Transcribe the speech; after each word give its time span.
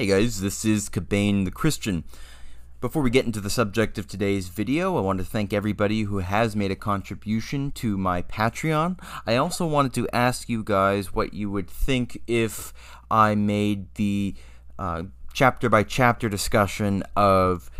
Hey 0.00 0.06
guys, 0.06 0.40
this 0.40 0.64
is 0.64 0.88
Cabane 0.88 1.44
the 1.44 1.50
Christian. 1.50 2.04
Before 2.80 3.02
we 3.02 3.10
get 3.10 3.26
into 3.26 3.38
the 3.38 3.50
subject 3.50 3.98
of 3.98 4.08
today's 4.08 4.48
video, 4.48 4.96
I 4.96 5.02
want 5.02 5.18
to 5.18 5.26
thank 5.26 5.52
everybody 5.52 6.04
who 6.04 6.20
has 6.20 6.56
made 6.56 6.70
a 6.70 6.74
contribution 6.74 7.70
to 7.72 7.98
my 7.98 8.22
Patreon. 8.22 8.98
I 9.26 9.36
also 9.36 9.66
wanted 9.66 9.92
to 9.92 10.08
ask 10.10 10.48
you 10.48 10.64
guys 10.64 11.12
what 11.12 11.34
you 11.34 11.50
would 11.50 11.68
think 11.68 12.22
if 12.26 12.72
I 13.10 13.34
made 13.34 13.94
the 13.96 14.36
uh, 14.78 15.02
chapter 15.34 15.68
by 15.68 15.82
chapter 15.82 16.30
discussion 16.30 17.02
of 17.14 17.70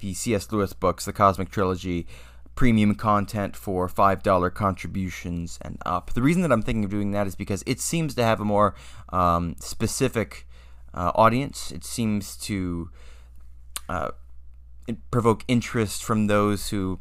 the 0.00 0.14
C.S. 0.14 0.50
Lewis 0.50 0.72
books, 0.72 1.04
the 1.04 1.12
Cosmic 1.12 1.52
Trilogy, 1.52 2.08
premium 2.56 2.96
content 2.96 3.54
for 3.54 3.88
$5 3.88 4.52
contributions 4.52 5.60
and 5.62 5.78
up. 5.86 6.12
The 6.12 6.22
reason 6.22 6.42
that 6.42 6.50
I'm 6.50 6.62
thinking 6.62 6.82
of 6.82 6.90
doing 6.90 7.12
that 7.12 7.28
is 7.28 7.36
because 7.36 7.62
it 7.66 7.78
seems 7.78 8.16
to 8.16 8.24
have 8.24 8.40
a 8.40 8.44
more 8.44 8.74
um, 9.10 9.54
specific 9.60 10.45
uh, 10.96 11.12
audience. 11.14 11.70
It 11.70 11.84
seems 11.84 12.36
to 12.38 12.90
uh, 13.88 14.10
provoke 15.10 15.44
interest 15.46 16.02
from 16.02 16.26
those 16.26 16.70
who 16.70 16.98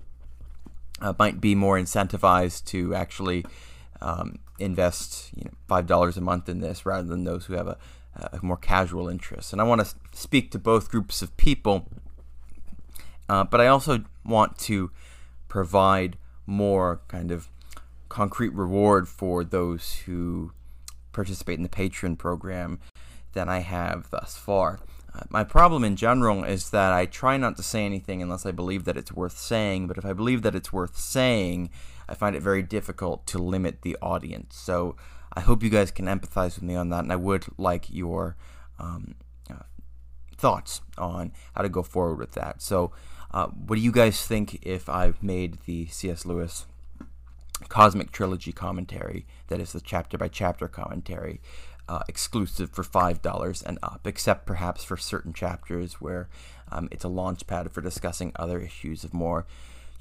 uh, 1.01 1.13
might 1.17 1.41
be 1.41 1.55
more 1.55 1.77
incentivized 1.77 2.65
to 2.65 2.93
actually 2.93 3.45
um, 4.01 4.39
invest 4.59 5.31
you 5.35 5.45
know, 5.45 5.51
five 5.67 5.87
dollars 5.87 6.17
a 6.17 6.21
month 6.21 6.49
in 6.49 6.59
this 6.59 6.85
rather 6.85 7.07
than 7.07 7.23
those 7.23 7.45
who 7.45 7.53
have 7.53 7.67
a, 7.67 7.77
a 8.15 8.39
more 8.41 8.57
casual 8.57 9.07
interest. 9.07 9.51
And 9.51 9.61
I 9.61 9.65
want 9.65 9.81
to 9.81 9.95
speak 10.13 10.51
to 10.51 10.59
both 10.59 10.89
groups 10.89 11.21
of 11.21 11.35
people, 11.37 11.87
uh, 13.29 13.43
but 13.43 13.61
I 13.61 13.67
also 13.67 14.03
want 14.23 14.57
to 14.59 14.91
provide 15.47 16.17
more 16.45 17.01
kind 17.07 17.31
of 17.31 17.49
concrete 18.09 18.53
reward 18.53 19.07
for 19.07 19.43
those 19.43 19.93
who 20.05 20.51
participate 21.11 21.57
in 21.57 21.63
the 21.63 21.69
Patreon 21.69 22.17
program 22.17 22.79
than 23.35 23.47
I 23.47 23.59
have 23.59 24.09
thus 24.09 24.35
far. 24.35 24.79
Uh, 25.13 25.21
my 25.29 25.43
problem 25.43 25.83
in 25.83 25.95
general 25.95 26.43
is 26.43 26.71
that 26.71 26.91
I 26.91 27.05
try 27.05 27.37
not 27.37 27.55
to 27.57 27.63
say 27.63 27.85
anything 27.85 28.21
unless 28.21 28.45
I 28.45 28.51
believe 28.51 28.85
that 28.85 28.97
it's 28.97 29.11
worth 29.11 29.37
saying, 29.37 29.87
but 29.87 29.97
if 29.97 30.05
I 30.05 30.13
believe 30.13 30.41
that 30.41 30.55
it's 30.55 30.73
worth 30.73 30.97
saying, 30.97 31.69
I 32.09 32.15
find 32.15 32.35
it 32.35 32.41
very 32.41 32.63
difficult 32.63 33.27
to 33.27 33.37
limit 33.37 33.83
the 33.83 33.97
audience. 34.01 34.57
So 34.57 34.95
I 35.33 35.41
hope 35.41 35.63
you 35.63 35.69
guys 35.69 35.91
can 35.91 36.05
empathize 36.05 36.55
with 36.55 36.63
me 36.63 36.75
on 36.75 36.89
that, 36.89 37.03
and 37.03 37.11
I 37.11 37.17
would 37.17 37.45
like 37.57 37.87
your 37.89 38.35
um, 38.79 39.15
uh, 39.49 39.63
thoughts 40.37 40.81
on 40.97 41.33
how 41.55 41.61
to 41.61 41.69
go 41.69 41.83
forward 41.83 42.19
with 42.19 42.31
that. 42.31 42.61
So, 42.61 42.91
uh, 43.31 43.47
what 43.47 43.75
do 43.75 43.81
you 43.81 43.91
guys 43.91 44.25
think 44.25 44.59
if 44.65 44.87
I 44.87 45.13
made 45.21 45.57
the 45.65 45.87
C.S. 45.87 46.25
Lewis 46.25 46.67
Cosmic 47.67 48.11
Trilogy 48.11 48.53
commentary, 48.53 49.25
that 49.47 49.59
is 49.59 49.73
the 49.73 49.81
chapter 49.81 50.17
by 50.17 50.29
chapter 50.29 50.69
commentary, 50.69 51.41
uh, 51.87 52.03
exclusive 52.07 52.71
for 52.71 52.83
$5 52.83 53.63
and 53.63 53.79
up, 53.83 54.01
except 54.05 54.45
perhaps 54.45 54.83
for 54.83 54.97
certain 54.97 55.33
chapters 55.33 55.95
where 55.95 56.27
um, 56.71 56.87
it's 56.91 57.03
a 57.03 57.09
launch 57.09 57.45
pad 57.47 57.71
for 57.71 57.81
discussing 57.81 58.31
other 58.35 58.59
issues 58.59 59.03
of 59.03 59.13
more 59.13 59.45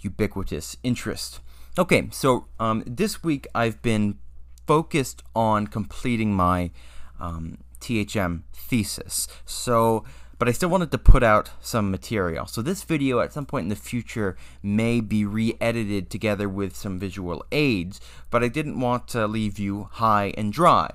ubiquitous 0.00 0.76
interest. 0.82 1.40
Okay, 1.78 2.08
so 2.10 2.46
um, 2.60 2.84
this 2.86 3.22
week 3.22 3.46
I've 3.54 3.82
been 3.82 4.18
focused 4.66 5.22
on 5.34 5.66
completing 5.66 6.34
my 6.34 6.70
um, 7.20 7.58
THM 7.80 8.42
thesis. 8.52 9.28
So, 9.44 10.04
but 10.38 10.48
I 10.48 10.52
still 10.52 10.68
wanted 10.68 10.90
to 10.92 10.98
put 10.98 11.22
out 11.22 11.50
some 11.60 11.90
material. 11.90 12.46
So 12.46 12.62
this 12.62 12.82
video 12.82 13.20
at 13.20 13.32
some 13.32 13.46
point 13.46 13.64
in 13.64 13.68
the 13.68 13.76
future 13.76 14.36
may 14.62 15.00
be 15.00 15.24
re-edited 15.24 16.10
together 16.10 16.48
with 16.48 16.76
some 16.76 16.98
visual 16.98 17.44
aids, 17.52 18.00
but 18.30 18.42
I 18.42 18.48
didn't 18.48 18.80
want 18.80 19.08
to 19.08 19.26
leave 19.26 19.58
you 19.58 19.88
high 19.92 20.32
and 20.36 20.52
dry. 20.52 20.90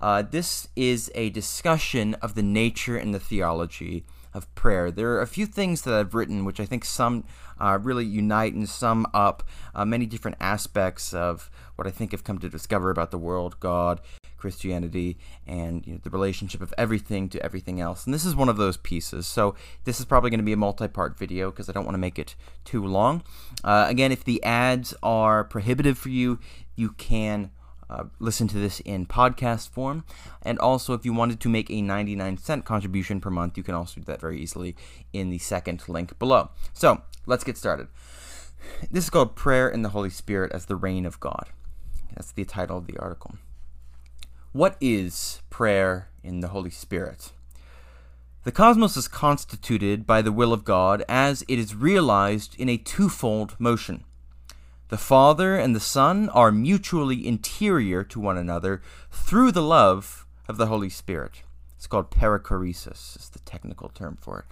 Uh, 0.00 0.22
this 0.22 0.68
is 0.76 1.10
a 1.14 1.30
discussion 1.30 2.14
of 2.14 2.34
the 2.34 2.42
nature 2.42 2.96
and 2.96 3.14
the 3.14 3.20
theology 3.20 4.04
of 4.34 4.52
prayer. 4.56 4.90
There 4.90 5.12
are 5.12 5.22
a 5.22 5.26
few 5.26 5.46
things 5.46 5.82
that 5.82 5.94
I've 5.94 6.14
written 6.14 6.44
which 6.44 6.58
I 6.58 6.66
think 6.66 6.84
some 6.84 7.24
uh, 7.60 7.78
really 7.80 8.04
unite 8.04 8.52
and 8.52 8.68
sum 8.68 9.06
up 9.14 9.44
uh, 9.74 9.84
many 9.84 10.06
different 10.06 10.36
aspects 10.40 11.14
of 11.14 11.50
what 11.76 11.86
I 11.86 11.90
think 11.90 12.12
I've 12.12 12.24
come 12.24 12.38
to 12.40 12.48
discover 12.48 12.90
about 12.90 13.12
the 13.12 13.18
world, 13.18 13.60
God, 13.60 14.00
Christianity, 14.36 15.16
and 15.46 15.86
you 15.86 15.94
know, 15.94 16.00
the 16.02 16.10
relationship 16.10 16.60
of 16.60 16.74
everything 16.76 17.28
to 17.30 17.42
everything 17.42 17.80
else. 17.80 18.04
And 18.04 18.12
this 18.12 18.24
is 18.24 18.34
one 18.34 18.48
of 18.48 18.56
those 18.56 18.76
pieces. 18.76 19.26
So 19.26 19.54
this 19.84 20.00
is 20.00 20.04
probably 20.04 20.30
going 20.30 20.38
to 20.38 20.44
be 20.44 20.52
a 20.52 20.56
multi-part 20.56 21.16
video 21.16 21.50
because 21.50 21.68
I 21.68 21.72
don't 21.72 21.84
want 21.84 21.94
to 21.94 22.00
make 22.00 22.18
it 22.18 22.34
too 22.64 22.84
long. 22.84 23.22
Uh, 23.62 23.86
again, 23.88 24.10
if 24.10 24.24
the 24.24 24.42
ads 24.42 24.94
are 25.02 25.44
prohibitive 25.44 25.96
for 25.96 26.10
you, 26.10 26.40
you 26.74 26.90
can 26.90 27.50
uh, 27.90 28.04
listen 28.18 28.48
to 28.48 28.58
this 28.58 28.80
in 28.80 29.06
podcast 29.06 29.68
form. 29.68 30.04
And 30.42 30.58
also, 30.58 30.94
if 30.94 31.04
you 31.04 31.12
wanted 31.12 31.40
to 31.40 31.48
make 31.48 31.70
a 31.70 31.82
99 31.82 32.38
cent 32.38 32.64
contribution 32.64 33.20
per 33.20 33.30
month, 33.30 33.56
you 33.56 33.62
can 33.62 33.74
also 33.74 34.00
do 34.00 34.04
that 34.06 34.20
very 34.20 34.40
easily 34.40 34.76
in 35.12 35.30
the 35.30 35.38
second 35.38 35.88
link 35.88 36.18
below. 36.18 36.50
So, 36.72 37.02
let's 37.26 37.44
get 37.44 37.56
started. 37.56 37.88
This 38.90 39.04
is 39.04 39.10
called 39.10 39.36
Prayer 39.36 39.68
in 39.68 39.82
the 39.82 39.90
Holy 39.90 40.10
Spirit 40.10 40.52
as 40.52 40.66
the 40.66 40.76
Reign 40.76 41.04
of 41.06 41.20
God. 41.20 41.50
That's 42.14 42.32
the 42.32 42.44
title 42.44 42.78
of 42.78 42.86
the 42.86 42.96
article. 42.98 43.36
What 44.52 44.76
is 44.80 45.42
prayer 45.50 46.10
in 46.22 46.40
the 46.40 46.48
Holy 46.48 46.70
Spirit? 46.70 47.32
The 48.44 48.52
cosmos 48.52 48.96
is 48.96 49.08
constituted 49.08 50.06
by 50.06 50.22
the 50.22 50.30
will 50.30 50.52
of 50.52 50.64
God 50.64 51.02
as 51.08 51.42
it 51.48 51.58
is 51.58 51.74
realized 51.74 52.54
in 52.58 52.68
a 52.68 52.76
twofold 52.76 53.56
motion. 53.58 54.04
The 54.94 54.98
Father 54.98 55.56
and 55.56 55.74
the 55.74 55.80
Son 55.80 56.28
are 56.28 56.52
mutually 56.52 57.26
interior 57.26 58.04
to 58.04 58.20
one 58.20 58.38
another 58.38 58.80
through 59.10 59.50
the 59.50 59.60
love 59.60 60.24
of 60.46 60.56
the 60.56 60.66
Holy 60.66 60.88
Spirit. 60.88 61.42
It's 61.76 61.88
called 61.88 62.12
perichoresis, 62.12 63.18
is 63.18 63.28
the 63.28 63.40
technical 63.40 63.88
term 63.88 64.16
for 64.20 64.38
it. 64.38 64.44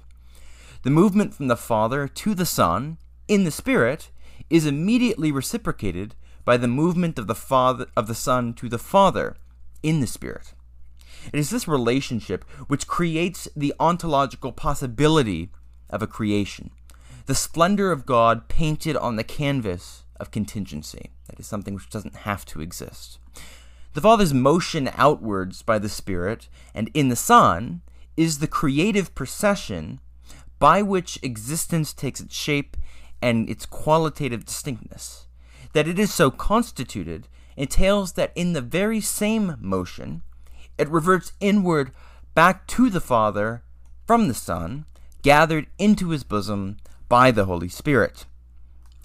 The 0.83 0.91
movement 0.91 1.33
from 1.33 1.47
the 1.47 1.57
Father 1.57 2.09
to 2.09 2.35
the 2.35 2.45
Son 2.45 2.99
in 3.29 3.45
the 3.45 3.53
Spirit 3.53 4.11
is 4.51 4.67
immediately 4.67 5.31
reciprocated 5.31 6.17
by 6.45 6.57
the 6.57 6.67
movement 6.67 7.21
of 7.21 7.29
the 7.29 7.37
Father 7.37 7.87
of 7.97 8.09
the 8.09 8.15
Son 8.17 8.53
to 8.55 8.69
the 8.69 8.81
Father 8.81 9.37
in 9.81 10.01
the 10.01 10.09
Spirit. 10.09 10.55
It 11.33 11.39
is 11.39 11.51
this 11.51 11.69
relationship 11.69 12.43
which 12.67 12.89
creates 12.89 13.47
the 13.55 13.75
ontological 13.79 14.51
possibility 14.51 15.51
of 15.89 16.03
a 16.03 16.09
creation, 16.09 16.73
the 17.27 17.37
splendor 17.37 17.93
of 17.93 18.07
God 18.07 18.49
painted 18.49 18.97
on 18.97 19.15
the 19.15 19.23
canvas 19.23 20.02
of 20.23 20.31
contingency. 20.31 21.11
That 21.29 21.39
is 21.39 21.47
something 21.47 21.75
which 21.75 21.91
doesn't 21.91 22.17
have 22.17 22.47
to 22.47 22.63
exist. 22.63 23.19
The 23.93 24.01
Father's 24.01 24.33
motion 24.33 24.89
outwards 24.95 25.61
by 25.61 25.79
the 25.79 25.91
Spirit 25.91 26.49
and 26.75 26.91
in 26.95 27.11
the 27.11 27.17
Son 27.17 27.83
is 28.17 28.39
the 28.39 28.47
creative 28.47 29.15
procession 29.15 30.01
by 30.59 30.81
which 30.81 31.19
existence 31.23 31.93
takes 31.93 32.21
its 32.21 32.35
shape 32.35 32.77
and 33.21 33.51
its 33.51 33.67
qualitative 33.67 34.47
distinctness. 34.47 35.27
That 35.75 35.89
it 35.89 35.99
is 35.99 36.15
so 36.15 36.31
constituted 36.31 37.29
entails 37.57 38.13
that 38.13 38.33
in 38.35 38.53
the 38.53 38.63
very 38.63 39.01
same 39.01 39.57
motion, 39.61 40.23
it 40.79 40.89
reverts 40.89 41.33
inward 41.41 41.91
back 42.35 42.67
to 42.69 42.89
the 42.89 43.01
Father 43.01 43.63
from 44.07 44.29
the 44.29 44.35
Son, 44.35 44.87
gathered 45.23 45.67
into 45.79 46.11
his 46.11 46.25
bosom 46.25 46.79
by 47.09 47.31
the 47.31 47.45
Holy 47.45 47.69
Spirit. 47.69 48.25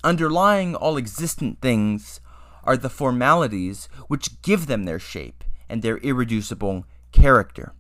Underlying 0.04 0.76
all 0.76 0.98
existent 0.98 1.60
things 1.62 2.20
are 2.64 2.78
the 2.78 2.90
formalities 2.90 3.90
which 4.08 4.42
give 4.42 4.68
them 4.68 4.84
their 4.84 5.00
shape 5.00 5.44
and 5.70 5.82
their 5.82 5.98
irreducible 5.98 6.86
character. 7.12 7.74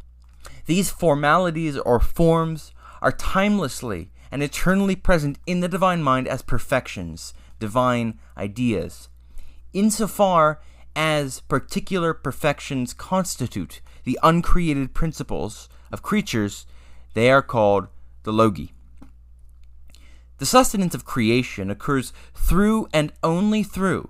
These 0.65 0.89
formalities 0.89 1.77
or 1.77 1.99
forms 1.99 2.73
are 3.01 3.11
timelessly 3.11 4.09
and 4.31 4.41
eternally 4.41 4.95
present 4.95 5.39
in 5.45 5.59
the 5.59 5.67
divine 5.67 6.01
mind 6.01 6.27
as 6.27 6.41
perfections, 6.41 7.33
divine 7.59 8.19
ideas. 8.35 9.09
Insofar 9.73 10.59
as 10.95 11.41
particular 11.41 12.13
perfections 12.13 12.93
constitute 12.93 13.81
the 14.03 14.19
uncreated 14.23 14.93
principles 14.93 15.69
of 15.91 16.01
creatures, 16.01 16.65
they 17.13 17.29
are 17.29 17.41
called 17.41 17.87
the 18.23 18.31
logoi. 18.31 18.71
The 20.37 20.45
sustenance 20.45 20.93
of 20.93 21.05
creation 21.05 21.71
occurs 21.71 22.13
through 22.33 22.87
and 22.93 23.11
only 23.23 23.63
through 23.63 24.09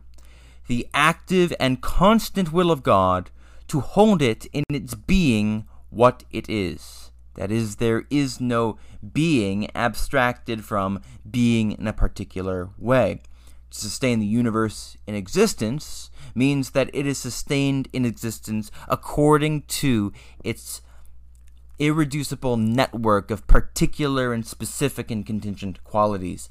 the 0.68 0.88
active 0.94 1.54
and 1.60 1.82
constant 1.82 2.52
will 2.52 2.72
of 2.72 2.84
God 2.84 3.32
to 3.68 3.80
hold 3.80 4.22
it 4.22 4.46
in 4.48 4.64
its 4.70 4.96
being 4.96 5.66
what 5.90 6.24
it 6.32 6.50
is. 6.50 7.12
That 7.36 7.52
is, 7.52 7.78
there 7.78 8.06
is 8.10 8.42
no 8.42 8.78
being 9.14 9.70
abstracted 9.76 10.66
from 10.66 11.02
being 11.30 11.74
in 11.74 11.88
a 11.88 11.94
particular 11.94 12.70
way. 12.78 13.22
To 13.70 13.80
sustain 13.80 14.20
the 14.20 14.26
universe 14.26 14.98
in 15.06 15.14
existence 15.14 16.10
means 16.34 16.72
that 16.72 16.90
it 16.94 17.06
is 17.06 17.18
sustained 17.18 17.90
in 17.94 18.06
existence 18.06 18.72
according 18.88 19.64
to 19.64 20.14
its 20.44 20.82
irreducible 21.80 22.58
network 22.58 23.32
of 23.32 23.48
particular 23.48 24.34
and 24.34 24.46
specific 24.46 25.12
and 25.12 25.26
contingent 25.26 25.84
qualities. 25.84 26.50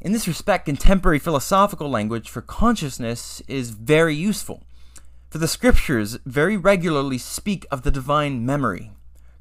In 0.00 0.12
this 0.12 0.26
respect, 0.26 0.64
contemporary 0.64 1.18
philosophical 1.18 1.90
language 1.90 2.28
for 2.28 2.40
consciousness 2.40 3.42
is 3.46 3.70
very 3.70 4.14
useful, 4.14 4.62
for 5.28 5.38
the 5.38 5.48
scriptures 5.48 6.18
very 6.24 6.56
regularly 6.56 7.18
speak 7.18 7.66
of 7.70 7.82
the 7.82 7.90
divine 7.90 8.44
memory, 8.46 8.90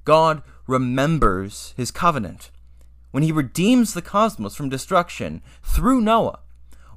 God 0.03 0.43
remembers 0.67 1.73
his 1.77 1.91
covenant. 1.91 2.51
When 3.11 3.23
he 3.23 3.31
redeems 3.31 3.93
the 3.93 4.01
cosmos 4.01 4.55
from 4.55 4.69
destruction 4.69 5.41
through 5.63 6.01
Noah, 6.01 6.39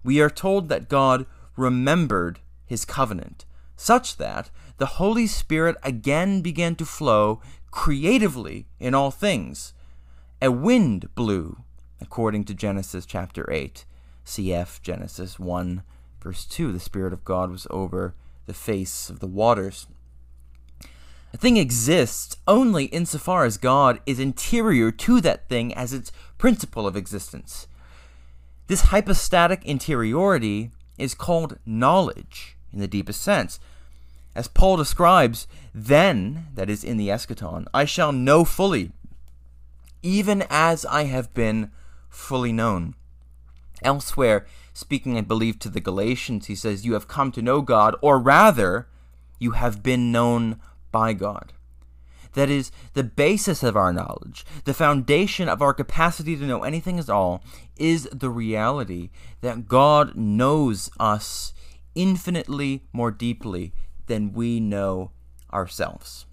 we 0.05 0.21
are 0.21 0.29
told 0.29 0.69
that 0.69 0.89
God 0.89 1.25
remembered 1.57 2.41
his 2.67 2.85
covenant, 2.85 3.45
such 3.77 4.17
that 4.17 4.51
the 4.83 4.99
Holy 4.99 5.29
Spirit 5.29 5.77
again 5.85 6.41
began 6.41 6.75
to 6.75 6.85
flow 6.85 7.41
creatively 7.71 8.67
in 8.81 8.97
all 8.97 9.13
things. 9.13 9.75
A 10.43 10.51
wind 10.51 11.09
blew, 11.15 11.63
according 12.01 12.43
to 12.47 12.53
Genesis 12.53 13.07
chapter 13.07 13.49
8, 13.49 13.85
cf. 14.27 14.83
Genesis 14.83 15.39
1, 15.39 15.85
verse 16.21 16.45
2. 16.47 16.73
The 16.73 16.81
Spirit 16.81 17.13
of 17.13 17.25
God 17.25 17.53
was 17.53 17.69
over 17.71 18.17
the 18.47 18.53
face 18.53 19.09
of 19.09 19.21
the 19.21 19.29
waters. 19.29 19.87
A 21.33 21.37
thing 21.37 21.59
exists 21.59 22.37
only 22.49 22.87
insofar 22.87 23.45
as 23.45 23.59
God 23.59 24.01
is 24.05 24.19
interior 24.19 24.91
to 24.91 25.21
that 25.21 25.49
thing 25.49 25.73
as 25.75 25.93
its 25.93 26.11
principle 26.39 26.89
of 26.89 26.97
existence. 26.97 27.69
This 28.67 28.87
hypostatic 28.87 29.65
interiority 29.65 30.73
is 30.99 31.15
called 31.15 31.61
knowledge 31.65 32.57
in 32.73 32.81
the 32.81 32.89
deepest 32.89 33.21
sense. 33.21 33.61
As 34.35 34.49
Paul 34.49 34.77
describes, 34.77 35.47
then, 35.75 36.47
that 36.55 36.71
is 36.71 36.85
in 36.85 36.97
the 36.97 37.09
eschaton, 37.09 37.67
I 37.75 37.85
shall 37.85 38.13
know 38.13 38.45
fully, 38.45 38.93
even 40.03 40.45
as 40.49 40.87
I 40.87 41.05
have 41.05 41.35
been 41.35 41.71
fully 42.09 42.53
known. 42.53 42.95
Elsewhere, 43.83 44.47
speaking, 44.73 45.19
I 45.19 45.23
believe, 45.23 45.59
to 45.61 45.69
the 45.69 45.81
Galatians, 45.81 46.47
he 46.47 46.55
says, 46.55 46.87
You 46.87 46.95
have 46.95 47.09
come 47.09 47.31
to 47.33 47.43
know 47.43 47.61
God, 47.61 47.95
or 48.01 48.19
rather, 48.19 48.89
you 49.39 49.53
have 49.53 49.83
been 49.83 50.13
known 50.13 50.61
by 50.91 51.13
God. 51.13 51.53
That 52.35 52.49
is, 52.49 52.73
the 52.95 53.05
basis 53.05 53.63
of 53.63 53.77
our 53.77 53.93
knowledge, 53.93 54.47
the 54.65 54.73
foundation 54.73 55.49
of 55.49 55.61
our 55.61 55.75
capacity 55.75 56.37
to 56.37 56.47
know 56.47 56.63
anything 56.63 56.99
at 56.99 57.11
all, 57.11 57.45
is 57.77 58.09
the 58.13 58.31
reality 58.31 59.11
that 59.43 59.69
God 59.69 60.17
knows 60.17 60.91
us 60.99 61.53
infinitely 61.95 62.85
more 62.93 63.11
deeply 63.11 63.75
than 64.13 64.35
we 64.35 64.61
know 64.61 65.11
ourselves. 65.55 66.27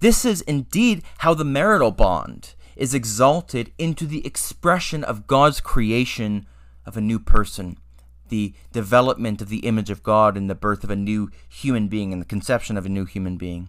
This 0.00 0.24
is 0.24 0.40
indeed 0.40 1.04
how 1.18 1.34
the 1.34 1.44
marital 1.44 1.92
bond 1.92 2.54
is 2.74 2.94
exalted 2.94 3.72
into 3.78 4.06
the 4.06 4.26
expression 4.26 5.04
of 5.04 5.28
God's 5.28 5.60
creation 5.60 6.48
of 6.84 6.96
a 6.96 7.00
new 7.00 7.20
person, 7.20 7.78
the 8.28 8.54
development 8.72 9.40
of 9.40 9.50
the 9.50 9.60
image 9.60 9.88
of 9.88 10.02
God 10.02 10.36
in 10.36 10.48
the 10.48 10.56
birth 10.56 10.82
of 10.82 10.90
a 10.90 10.96
new 10.96 11.30
human 11.48 11.86
being 11.86 12.12
and 12.12 12.20
the 12.20 12.26
conception 12.26 12.76
of 12.76 12.84
a 12.84 12.88
new 12.96 13.04
human 13.04 13.36
being. 13.36 13.68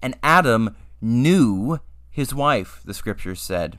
And 0.00 0.16
Adam 0.22 0.74
knew 1.02 1.80
his 2.08 2.34
wife, 2.34 2.80
the 2.86 2.94
scriptures 2.94 3.42
said. 3.42 3.78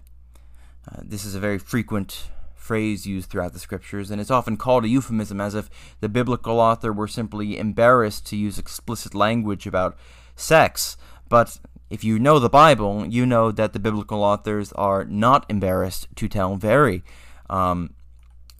Uh, 0.88 1.02
this 1.02 1.26
is 1.26 1.34
a 1.34 1.40
very 1.40 1.58
frequent 1.58 2.30
phrase 2.70 3.08
used 3.08 3.32
throughout 3.32 3.54
the 3.54 3.66
scriptures, 3.68 4.12
and 4.12 4.22
it's 4.22 4.30
often 4.30 4.56
called 4.56 4.86
a 4.86 4.88
euphemism 4.88 5.42
as 5.42 5.56
if 5.56 5.72
the 6.02 6.08
biblical 6.08 6.60
author 6.60 6.94
were 6.94 7.08
simply 7.08 7.58
embarrassed 7.58 8.28
to 8.28 8.36
use 8.38 8.60
explicit 8.60 9.16
language 9.16 9.66
about 9.66 9.98
sex. 10.36 10.96
But 11.30 11.58
if 11.90 12.04
you 12.04 12.20
know 12.20 12.38
the 12.38 12.48
Bible, 12.48 13.08
you 13.08 13.26
know 13.26 13.52
that 13.52 13.74
the 13.74 13.80
biblical 13.80 14.24
authors 14.24 14.72
are 14.74 15.04
not 15.04 15.48
embarrassed 15.50 16.08
to 16.18 16.28
tell 16.28 16.58
very 16.58 17.02
um, 17.50 17.96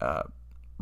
uh, 0.00 0.24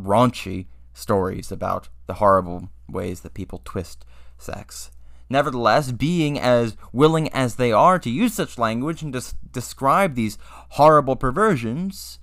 raunchy 0.00 0.64
stories 0.94 1.52
about 1.52 1.90
the 2.06 2.14
horrible 2.14 2.70
ways 2.88 3.20
that 3.20 3.34
people 3.34 3.60
twist 3.62 4.06
sex. 4.38 4.90
Nevertheless, 5.28 5.92
being 5.92 6.38
as 6.38 6.78
willing 6.94 7.28
as 7.34 7.56
they 7.56 7.72
are 7.72 7.98
to 7.98 8.08
use 8.08 8.32
such 8.32 8.56
language 8.56 9.02
and 9.02 9.12
to 9.12 9.22
describe 9.52 10.14
these 10.14 10.38
horrible 10.80 11.16
perversions, 11.16 12.18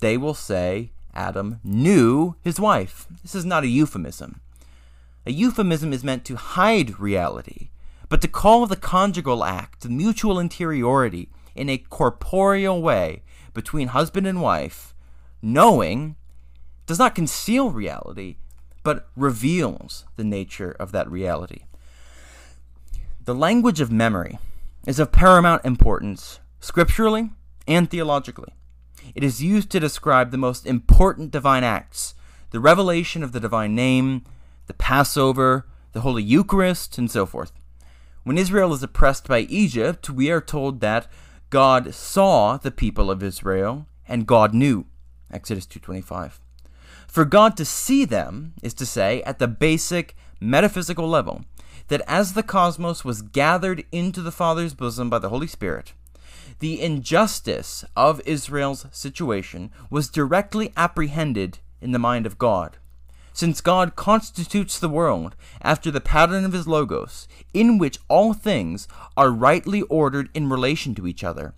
they 0.00 0.16
will 0.16 0.34
say 0.34 0.90
Adam 1.14 1.60
knew 1.64 2.36
his 2.42 2.60
wife. 2.60 3.06
This 3.22 3.34
is 3.34 3.44
not 3.44 3.64
a 3.64 3.68
euphemism. 3.68 4.40
A 5.26 5.32
euphemism 5.32 5.92
is 5.92 6.04
meant 6.04 6.24
to 6.26 6.36
hide 6.36 6.98
reality, 6.98 7.70
but 8.08 8.20
to 8.22 8.28
call 8.28 8.66
the 8.66 8.76
conjugal 8.76 9.44
act, 9.44 9.82
the 9.82 9.88
mutual 9.88 10.38
interiority, 10.38 11.28
in 11.54 11.68
a 11.68 11.78
corporeal 11.78 12.80
way 12.80 13.22
between 13.52 13.88
husband 13.88 14.26
and 14.26 14.40
wife, 14.40 14.94
knowing, 15.42 16.16
does 16.86 16.98
not 16.98 17.14
conceal 17.14 17.70
reality, 17.70 18.36
but 18.82 19.08
reveals 19.16 20.04
the 20.16 20.24
nature 20.24 20.70
of 20.78 20.92
that 20.92 21.10
reality. 21.10 21.64
The 23.24 23.34
language 23.34 23.80
of 23.80 23.92
memory 23.92 24.38
is 24.86 24.98
of 24.98 25.12
paramount 25.12 25.64
importance, 25.64 26.40
scripturally 26.60 27.30
and 27.66 27.90
theologically. 27.90 28.54
It 29.14 29.24
is 29.24 29.42
used 29.42 29.70
to 29.70 29.80
describe 29.80 30.30
the 30.30 30.38
most 30.38 30.66
important 30.66 31.30
divine 31.30 31.64
acts 31.64 32.14
the 32.50 32.60
revelation 32.60 33.22
of 33.22 33.32
the 33.32 33.40
divine 33.40 33.74
name, 33.74 34.24
the 34.68 34.74
Passover, 34.74 35.66
the 35.92 36.00
Holy 36.00 36.22
Eucharist, 36.22 36.96
and 36.96 37.10
so 37.10 37.26
forth. 37.26 37.52
When 38.24 38.38
Israel 38.38 38.72
is 38.72 38.82
oppressed 38.82 39.28
by 39.28 39.40
Egypt, 39.40 40.08
we 40.08 40.30
are 40.30 40.40
told 40.40 40.80
that 40.80 41.08
God 41.50 41.94
saw 41.94 42.56
the 42.56 42.70
people 42.70 43.10
of 43.10 43.22
Israel 43.22 43.86
and 44.06 44.26
God 44.26 44.54
knew. 44.54 44.86
Exodus 45.30 45.66
2:25. 45.66 46.40
For 47.06 47.24
God 47.24 47.56
to 47.56 47.64
see 47.64 48.04
them 48.04 48.54
is 48.62 48.74
to 48.74 48.86
say 48.86 49.22
at 49.22 49.38
the 49.38 49.48
basic 49.48 50.16
metaphysical 50.40 51.08
level 51.08 51.44
that 51.88 52.02
as 52.06 52.34
the 52.34 52.42
cosmos 52.42 53.04
was 53.04 53.22
gathered 53.22 53.84
into 53.90 54.20
the 54.20 54.32
Father's 54.32 54.74
bosom 54.74 55.08
by 55.08 55.18
the 55.18 55.30
Holy 55.30 55.46
Spirit, 55.46 55.94
the 56.60 56.80
injustice 56.80 57.84
of 57.96 58.20
Israel's 58.26 58.86
situation 58.90 59.70
was 59.90 60.08
directly 60.08 60.72
apprehended 60.76 61.58
in 61.80 61.92
the 61.92 61.98
mind 61.98 62.26
of 62.26 62.38
God. 62.38 62.76
Since 63.32 63.60
God 63.60 63.94
constitutes 63.94 64.78
the 64.78 64.88
world 64.88 65.36
after 65.62 65.92
the 65.92 66.00
pattern 66.00 66.44
of 66.44 66.52
his 66.52 66.66
Logos, 66.66 67.28
in 67.54 67.78
which 67.78 68.00
all 68.08 68.34
things 68.34 68.88
are 69.16 69.30
rightly 69.30 69.82
ordered 69.82 70.28
in 70.34 70.48
relation 70.48 70.94
to 70.96 71.06
each 71.06 71.22
other, 71.22 71.54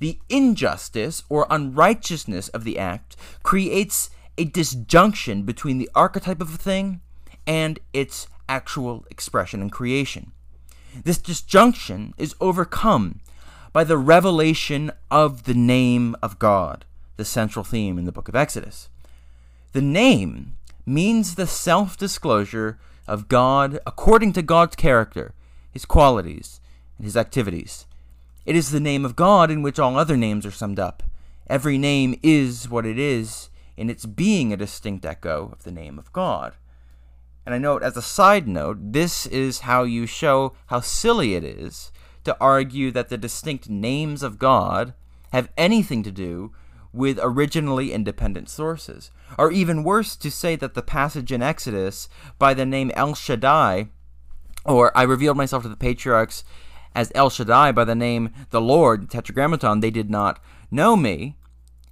the 0.00 0.18
injustice 0.28 1.22
or 1.30 1.46
unrighteousness 1.48 2.48
of 2.48 2.64
the 2.64 2.78
act 2.78 3.16
creates 3.42 4.10
a 4.36 4.44
disjunction 4.44 5.44
between 5.44 5.78
the 5.78 5.90
archetype 5.94 6.42
of 6.42 6.54
a 6.54 6.58
thing 6.58 7.00
and 7.46 7.78
its 7.92 8.26
actual 8.48 9.06
expression 9.10 9.62
and 9.62 9.72
creation. 9.72 10.32
This 11.04 11.18
disjunction 11.18 12.12
is 12.18 12.34
overcome 12.40 13.20
by 13.74 13.82
the 13.82 13.98
revelation 13.98 14.92
of 15.10 15.44
the 15.44 15.52
name 15.52 16.14
of 16.22 16.38
God, 16.38 16.84
the 17.16 17.24
central 17.24 17.64
theme 17.64 17.98
in 17.98 18.04
the 18.04 18.12
book 18.12 18.28
of 18.28 18.36
Exodus. 18.36 18.88
The 19.72 19.82
name 19.82 20.54
means 20.86 21.34
the 21.34 21.48
self 21.48 21.96
disclosure 21.96 22.78
of 23.08 23.26
God 23.26 23.80
according 23.84 24.32
to 24.34 24.42
God's 24.42 24.76
character, 24.76 25.34
his 25.72 25.84
qualities, 25.84 26.60
and 26.98 27.04
his 27.04 27.16
activities. 27.16 27.86
It 28.46 28.54
is 28.54 28.70
the 28.70 28.78
name 28.78 29.04
of 29.04 29.16
God 29.16 29.50
in 29.50 29.60
which 29.60 29.80
all 29.80 29.98
other 29.98 30.16
names 30.16 30.46
are 30.46 30.52
summed 30.52 30.78
up. 30.78 31.02
Every 31.48 31.76
name 31.76 32.14
is 32.22 32.68
what 32.68 32.86
it 32.86 32.96
is 32.96 33.50
in 33.76 33.90
its 33.90 34.06
being 34.06 34.52
a 34.52 34.56
distinct 34.56 35.04
echo 35.04 35.50
of 35.52 35.64
the 35.64 35.72
name 35.72 35.98
of 35.98 36.12
God. 36.12 36.52
And 37.44 37.52
I 37.52 37.58
note, 37.58 37.82
as 37.82 37.96
a 37.96 38.02
side 38.02 38.46
note, 38.46 38.78
this 38.80 39.26
is 39.26 39.60
how 39.60 39.82
you 39.82 40.06
show 40.06 40.54
how 40.66 40.78
silly 40.78 41.34
it 41.34 41.42
is 41.42 41.90
to 42.24 42.36
argue 42.40 42.90
that 42.90 43.08
the 43.08 43.18
distinct 43.18 43.68
names 43.68 44.22
of 44.22 44.38
God 44.38 44.94
have 45.32 45.50
anything 45.56 46.02
to 46.02 46.12
do 46.12 46.52
with 46.92 47.18
originally 47.20 47.92
independent 47.92 48.48
sources. 48.48 49.10
Or 49.36 49.50
even 49.50 49.82
worse, 49.82 50.14
to 50.16 50.30
say 50.30 50.56
that 50.56 50.74
the 50.74 50.82
passage 50.82 51.32
in 51.32 51.42
Exodus 51.42 52.08
by 52.38 52.54
the 52.54 52.64
name 52.64 52.92
El 52.94 53.14
Shaddai, 53.14 53.88
or 54.64 54.96
I 54.96 55.02
revealed 55.02 55.36
myself 55.36 55.64
to 55.64 55.68
the 55.68 55.76
patriarchs 55.76 56.44
as 56.94 57.10
El 57.14 57.30
Shaddai 57.30 57.72
by 57.72 57.84
the 57.84 57.96
name 57.96 58.30
the 58.50 58.60
Lord, 58.60 59.10
Tetragrammaton, 59.10 59.80
they 59.80 59.90
did 59.90 60.08
not 60.08 60.40
know 60.70 60.94
me. 60.94 61.36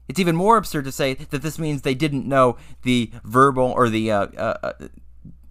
It's 0.09 0.21
even 0.21 0.37
more 0.37 0.57
absurd 0.57 0.85
to 0.85 0.93
say 0.93 1.15
that 1.15 1.43
this 1.43 1.59
means 1.59 1.83
they 1.83 1.95
didn't 1.95 2.29
know 2.29 2.57
the 2.83 3.11
verbal 3.25 3.73
or 3.77 3.89
the 3.89 4.12
uh, 4.12 4.27
uh, 4.37 4.57
uh 4.62 4.73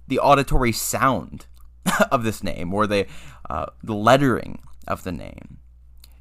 the 0.08 0.20
auditory 0.20 0.74
sound 0.74 1.46
of 2.12 2.24
this 2.24 2.44
name 2.44 2.74
or 2.74 2.86
the, 2.86 3.08
uh, 3.50 3.66
the 3.82 3.96
lettering 3.96 4.60
of 4.88 5.04
the 5.04 5.12
name. 5.12 5.58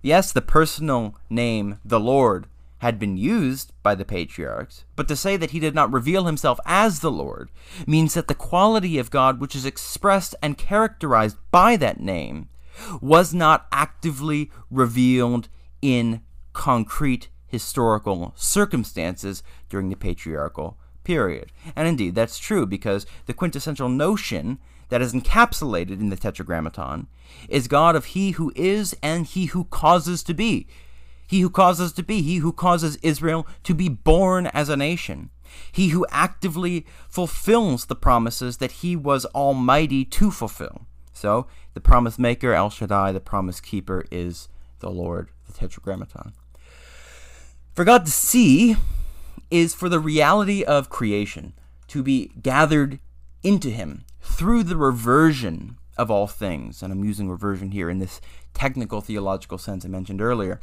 Yes, 0.02 0.32
the 0.32 0.40
personal 0.40 1.16
name, 1.28 1.78
the 1.84 2.00
Lord, 2.00 2.46
had 2.78 2.98
been 2.98 3.18
used 3.18 3.72
by 3.82 3.94
the 3.94 4.06
patriarchs, 4.06 4.84
but 4.96 5.06
to 5.08 5.14
say 5.14 5.36
that 5.36 5.50
he 5.50 5.60
did 5.60 5.74
not 5.74 5.92
reveal 5.92 6.24
himself 6.24 6.58
as 6.64 7.00
the 7.00 7.10
Lord 7.10 7.50
means 7.86 8.14
that 8.14 8.26
the 8.26 8.34
quality 8.34 8.98
of 8.98 9.10
God, 9.10 9.38
which 9.38 9.54
is 9.54 9.66
expressed 9.66 10.34
and 10.42 10.56
characterized 10.56 11.36
by 11.50 11.76
that 11.76 12.00
name, 12.00 12.48
was 13.02 13.34
not 13.34 13.66
actively 13.70 14.50
revealed 14.70 15.48
in 15.82 16.22
concrete 16.54 17.28
historical 17.46 18.32
circumstances 18.36 19.42
during 19.68 19.90
the 19.90 19.96
patriarchal 19.96 20.78
period. 21.04 21.52
And 21.76 21.86
indeed, 21.86 22.14
that's 22.14 22.38
true 22.38 22.66
because 22.66 23.04
the 23.26 23.34
quintessential 23.34 23.88
notion 23.90 24.58
that 24.90 25.00
is 25.00 25.14
encapsulated 25.14 26.00
in 26.00 26.10
the 26.10 26.16
Tetragrammaton 26.16 27.06
is 27.48 27.68
God 27.68 27.96
of 27.96 28.06
He 28.06 28.32
who 28.32 28.52
is 28.54 28.94
and 29.02 29.24
He 29.24 29.46
who 29.46 29.64
causes 29.64 30.22
to 30.24 30.34
be. 30.34 30.66
He 31.26 31.40
who 31.40 31.50
causes 31.50 31.92
to 31.92 32.02
be, 32.02 32.22
He 32.22 32.36
who 32.36 32.52
causes 32.52 32.96
Israel 32.96 33.46
to 33.62 33.74
be 33.74 33.88
born 33.88 34.48
as 34.48 34.68
a 34.68 34.76
nation. 34.76 35.30
He 35.72 35.88
who 35.88 36.06
actively 36.10 36.86
fulfills 37.08 37.86
the 37.86 37.96
promises 37.96 38.58
that 38.58 38.72
He 38.72 38.96
was 38.96 39.24
almighty 39.26 40.04
to 40.04 40.30
fulfill. 40.30 40.86
So, 41.12 41.46
the 41.74 41.80
promise 41.80 42.18
maker, 42.18 42.52
El 42.52 42.70
Shaddai, 42.70 43.12
the 43.12 43.20
promise 43.20 43.60
keeper, 43.60 44.04
is 44.10 44.48
the 44.80 44.90
Lord, 44.90 45.30
the 45.46 45.52
Tetragrammaton. 45.52 46.32
For 47.74 47.84
God 47.84 48.06
to 48.06 48.10
see 48.10 48.76
is 49.50 49.74
for 49.74 49.88
the 49.88 50.00
reality 50.00 50.64
of 50.64 50.90
creation 50.90 51.52
to 51.88 52.02
be 52.02 52.30
gathered 52.42 52.98
into 53.42 53.70
Him 53.70 54.04
through 54.40 54.62
the 54.62 54.76
reversion 54.78 55.76
of 55.98 56.10
all 56.10 56.26
things. 56.26 56.82
And 56.82 56.90
I'm 56.90 57.04
using 57.04 57.28
reversion 57.28 57.72
here 57.72 57.90
in 57.90 57.98
this 57.98 58.22
technical 58.54 59.02
theological 59.02 59.58
sense 59.58 59.84
I 59.84 59.88
mentioned 59.88 60.22
earlier. 60.22 60.62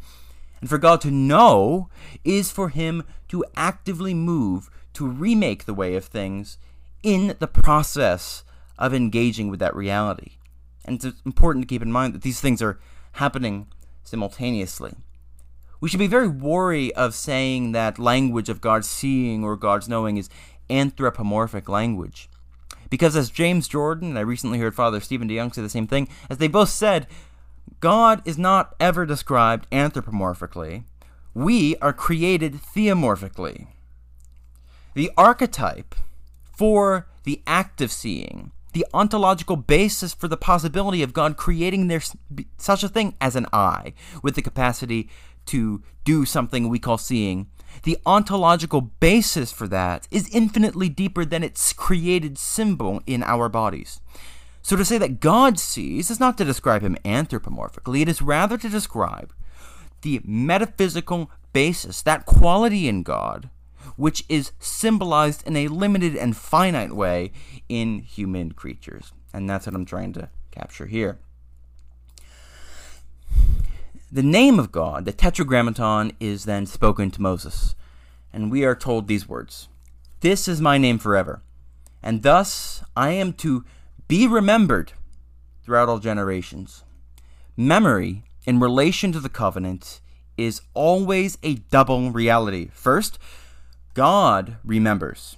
And 0.60 0.68
for 0.68 0.80
God 0.80 1.00
to 1.02 1.12
know 1.12 1.88
is 2.24 2.50
for 2.50 2.70
Him 2.70 3.04
to 3.28 3.46
actively 3.56 4.16
move 4.16 4.72
to 4.94 5.06
remake 5.08 5.66
the 5.66 5.76
way 5.76 5.96
of 5.96 6.06
things 6.06 6.58
in 7.04 7.36
the 7.38 7.48
process 7.48 8.44
of 8.80 8.96
engaging 8.96 9.48
with 9.48 9.60
that 9.60 9.76
reality. 9.76 10.38
And 10.84 10.96
it's 10.96 11.22
important 11.24 11.62
to 11.62 11.68
keep 11.72 11.84
in 11.84 11.92
mind 11.92 12.16
that 12.16 12.24
these 12.24 12.42
things 12.42 12.64
are 12.64 12.80
happening 13.12 13.68
simultaneously. 14.04 14.96
We 15.80 15.88
should 15.88 16.00
be 16.00 16.08
very 16.08 16.28
wary 16.28 16.92
of 16.96 17.14
saying 17.14 17.74
that 17.74 18.00
language 18.00 18.50
of 18.50 18.60
God's 18.60 18.90
seeing 18.90 19.44
or 19.44 19.56
God's 19.56 19.88
knowing 19.88 20.18
is 20.18 20.32
anthropomorphic 20.68 21.70
language. 21.70 22.28
Because 22.90 23.16
as 23.16 23.30
James 23.30 23.68
Jordan, 23.68 24.10
and 24.10 24.18
I 24.18 24.22
recently 24.22 24.60
heard 24.60 24.76
Father 24.76 25.00
Stephen 25.00 25.28
DeYoung 25.28 25.54
say 25.54 25.62
the 25.62 25.70
same 25.70 25.88
thing, 25.88 26.08
as 26.30 26.38
they 26.38 26.48
both 26.48 26.70
said, 26.70 27.08
God 27.80 28.22
is 28.26 28.38
not 28.38 28.76
ever 28.80 29.06
described 29.06 29.70
anthropomorphically. 29.72 30.84
We 31.34 31.76
are 31.78 31.94
created 31.94 32.54
theomorphically. 32.54 33.68
The 34.94 35.12
archetype 35.18 35.96
for 36.56 37.08
the 37.24 37.42
act 37.46 37.82
of 37.82 37.92
seeing 37.92 38.52
the 38.78 38.86
ontological 38.94 39.56
basis 39.56 40.14
for 40.14 40.28
the 40.28 40.38
possibility 40.38 41.02
of 41.02 41.12
God 41.14 41.36
creating 41.36 41.88
there 41.88 42.02
such 42.58 42.84
a 42.84 42.90
thing 42.90 43.16
as 43.20 43.36
an 43.36 43.48
eye 43.52 43.94
with 44.22 44.36
the 44.36 44.42
capacity 44.42 45.10
to 45.48 45.82
do 46.04 46.26
something 46.26 46.70
we 46.70 46.78
call 46.78 46.98
seeing. 47.00 47.48
The 47.84 47.98
ontological 48.06 48.82
basis 48.82 49.52
for 49.52 49.68
that 49.68 50.08
is 50.12 50.34
infinitely 50.34 50.90
deeper 50.90 51.26
than 51.26 51.44
its 51.44 51.74
created 51.74 52.38
symbol 52.38 53.02
in 53.06 53.24
our 53.24 53.50
bodies. 53.50 54.02
So 54.62 54.76
to 54.76 54.86
say 54.86 54.98
that 54.98 55.20
God 55.20 55.60
sees 55.60 56.10
is 56.12 56.20
not 56.20 56.38
to 56.38 56.46
describe 56.46 56.82
him 56.82 56.98
anthropomorphically, 57.06 58.02
it 58.02 58.10
is 58.10 58.22
rather 58.22 58.58
to 58.58 58.70
describe 58.70 59.34
the 60.02 60.22
metaphysical 60.26 61.32
basis, 61.54 62.02
that 62.02 62.26
quality 62.26 62.88
in 62.88 63.04
God 63.04 63.50
which 63.96 64.24
is 64.28 64.52
symbolized 64.60 65.46
in 65.48 65.56
a 65.56 65.68
limited 65.68 66.16
and 66.16 66.36
finite 66.36 66.94
way 66.94 67.32
in 67.70 68.00
human 68.00 68.52
creatures. 68.52 69.14
And 69.34 69.50
that's 69.50 69.66
what 69.66 69.76
I'm 69.76 69.86
trying 69.86 70.14
to 70.14 70.30
capture 70.52 70.86
here. 70.86 71.20
The 74.10 74.24
name 74.24 74.58
of 74.58 74.72
God, 74.72 75.04
the 75.04 75.12
Tetragrammaton, 75.12 76.14
is 76.18 76.46
then 76.46 76.66
spoken 76.66 77.12
to 77.12 77.22
Moses, 77.22 77.76
and 78.32 78.50
we 78.50 78.64
are 78.64 78.74
told 78.74 79.08
these 79.08 79.28
words 79.28 79.68
This 80.22 80.48
is 80.48 80.62
my 80.62 80.78
name 80.78 80.98
forever, 80.98 81.42
and 82.02 82.24
thus 82.24 82.82
I 82.96 83.12
am 83.12 83.34
to 83.34 83.66
be 84.08 84.26
remembered 84.26 84.94
throughout 85.62 85.90
all 85.90 86.00
generations. 86.00 86.86
Memory, 87.58 88.24
in 88.46 88.62
relation 88.62 89.12
to 89.12 89.20
the 89.20 89.28
covenant, 89.28 90.00
is 90.38 90.62
always 90.74 91.38
a 91.44 91.56
double 91.56 92.10
reality. 92.12 92.70
First, 92.72 93.20
God 93.94 94.56
remembers. 94.64 95.36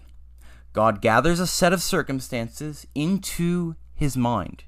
God 0.74 1.02
gathers 1.02 1.40
a 1.40 1.48
set 1.48 1.74
of 1.74 1.82
circumstances 1.82 2.86
into 2.94 3.76
his 3.96 4.16
mind. 4.16 4.66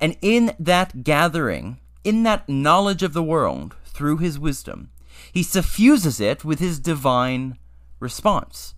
And 0.00 0.16
in 0.20 0.56
that 0.58 1.04
gathering, 1.04 1.78
in 2.04 2.22
that 2.22 2.48
knowledge 2.48 3.02
of 3.02 3.12
the 3.12 3.22
world 3.22 3.76
through 3.84 4.18
his 4.18 4.38
wisdom, 4.38 4.90
he 5.32 5.42
suffuses 5.42 6.20
it 6.20 6.44
with 6.44 6.58
his 6.58 6.78
divine 6.78 7.58
response 8.00 8.74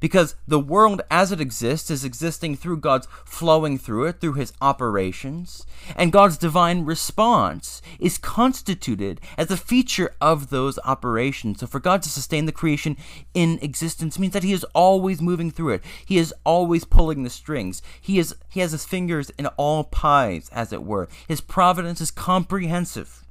because 0.00 0.36
the 0.46 0.60
world 0.60 1.02
as 1.10 1.32
it 1.32 1.40
exists 1.40 1.90
is 1.90 2.04
existing 2.04 2.56
through 2.56 2.78
God's 2.78 3.08
flowing 3.24 3.78
through 3.78 4.06
it, 4.06 4.20
through 4.20 4.34
his 4.34 4.52
operations, 4.60 5.66
and 5.96 6.12
God's 6.12 6.36
divine 6.36 6.84
response 6.84 7.82
is 7.98 8.18
constituted 8.18 9.20
as 9.36 9.50
a 9.50 9.56
feature 9.56 10.14
of 10.20 10.50
those 10.50 10.78
operations. 10.84 11.60
So 11.60 11.66
for 11.66 11.80
God 11.80 12.02
to 12.02 12.08
sustain 12.08 12.46
the 12.46 12.52
creation 12.52 12.96
in 13.34 13.58
existence 13.62 14.18
means 14.18 14.32
that 14.32 14.44
he 14.44 14.52
is 14.52 14.64
always 14.74 15.20
moving 15.20 15.50
through 15.50 15.74
it. 15.74 15.84
He 16.04 16.18
is 16.18 16.34
always 16.44 16.84
pulling 16.84 17.22
the 17.22 17.30
strings. 17.30 17.82
He 18.00 18.18
is 18.18 18.34
he 18.50 18.60
has 18.60 18.72
his 18.72 18.84
fingers 18.84 19.30
in 19.30 19.46
all 19.56 19.84
pies, 19.84 20.48
as 20.52 20.72
it 20.72 20.82
were. 20.82 21.08
His 21.26 21.40
providence 21.40 22.00
is 22.00 22.10
comprehensive. 22.10 23.24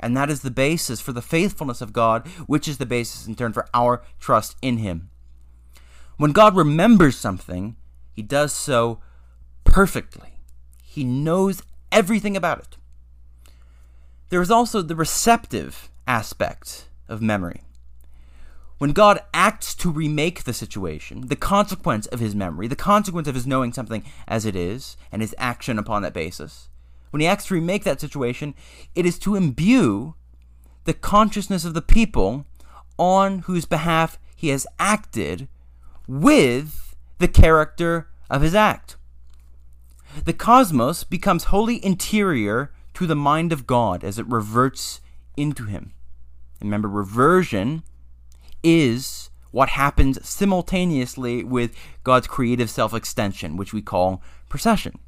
And 0.00 0.16
that 0.16 0.30
is 0.30 0.42
the 0.42 0.50
basis 0.50 1.00
for 1.00 1.12
the 1.12 1.22
faithfulness 1.22 1.80
of 1.80 1.92
God, 1.92 2.26
which 2.46 2.66
is 2.66 2.78
the 2.78 2.86
basis 2.86 3.28
in 3.28 3.36
turn 3.36 3.52
for 3.52 3.68
our 3.72 4.02
trust 4.18 4.56
in 4.60 4.78
him. 4.78 5.11
When 6.22 6.30
God 6.30 6.54
remembers 6.54 7.16
something, 7.16 7.74
he 8.12 8.22
does 8.22 8.52
so 8.52 9.00
perfectly. 9.64 10.38
He 10.80 11.02
knows 11.02 11.64
everything 11.90 12.36
about 12.36 12.60
it. 12.60 12.76
There 14.28 14.40
is 14.40 14.48
also 14.48 14.82
the 14.82 14.94
receptive 14.94 15.90
aspect 16.06 16.86
of 17.08 17.22
memory. 17.22 17.62
When 18.78 18.92
God 18.92 19.18
acts 19.34 19.74
to 19.74 19.90
remake 19.90 20.44
the 20.44 20.52
situation, 20.52 21.26
the 21.26 21.34
consequence 21.34 22.06
of 22.06 22.20
his 22.20 22.36
memory, 22.36 22.68
the 22.68 22.76
consequence 22.76 23.26
of 23.26 23.34
his 23.34 23.44
knowing 23.44 23.72
something 23.72 24.04
as 24.28 24.46
it 24.46 24.54
is, 24.54 24.96
and 25.10 25.22
his 25.22 25.34
action 25.38 25.76
upon 25.76 26.02
that 26.02 26.14
basis, 26.14 26.68
when 27.10 27.20
he 27.20 27.26
acts 27.26 27.46
to 27.46 27.54
remake 27.54 27.82
that 27.82 28.00
situation, 28.00 28.54
it 28.94 29.04
is 29.04 29.18
to 29.18 29.34
imbue 29.34 30.14
the 30.84 30.94
consciousness 30.94 31.64
of 31.64 31.74
the 31.74 31.82
people 31.82 32.46
on 32.96 33.40
whose 33.40 33.64
behalf 33.64 34.20
he 34.36 34.50
has 34.50 34.68
acted 34.78 35.48
with 36.06 36.94
the 37.18 37.28
character 37.28 38.08
of 38.28 38.42
his 38.42 38.54
act. 38.54 38.96
The 40.24 40.32
cosmos 40.32 41.04
becomes 41.04 41.44
wholly 41.44 41.84
interior 41.84 42.72
to 42.94 43.06
the 43.06 43.16
mind 43.16 43.52
of 43.52 43.66
God 43.66 44.04
as 44.04 44.18
it 44.18 44.26
reverts 44.26 45.00
into 45.36 45.64
him. 45.64 45.94
Remember, 46.60 46.88
reversion 46.88 47.82
is 48.62 49.30
what 49.50 49.70
happens 49.70 50.26
simultaneously 50.26 51.44
with 51.44 51.74
God's 52.04 52.26
creative 52.26 52.70
self 52.70 52.94
extension, 52.94 53.56
which 53.56 53.72
we 53.72 53.82
call 53.82 54.22
procession. 54.48 54.98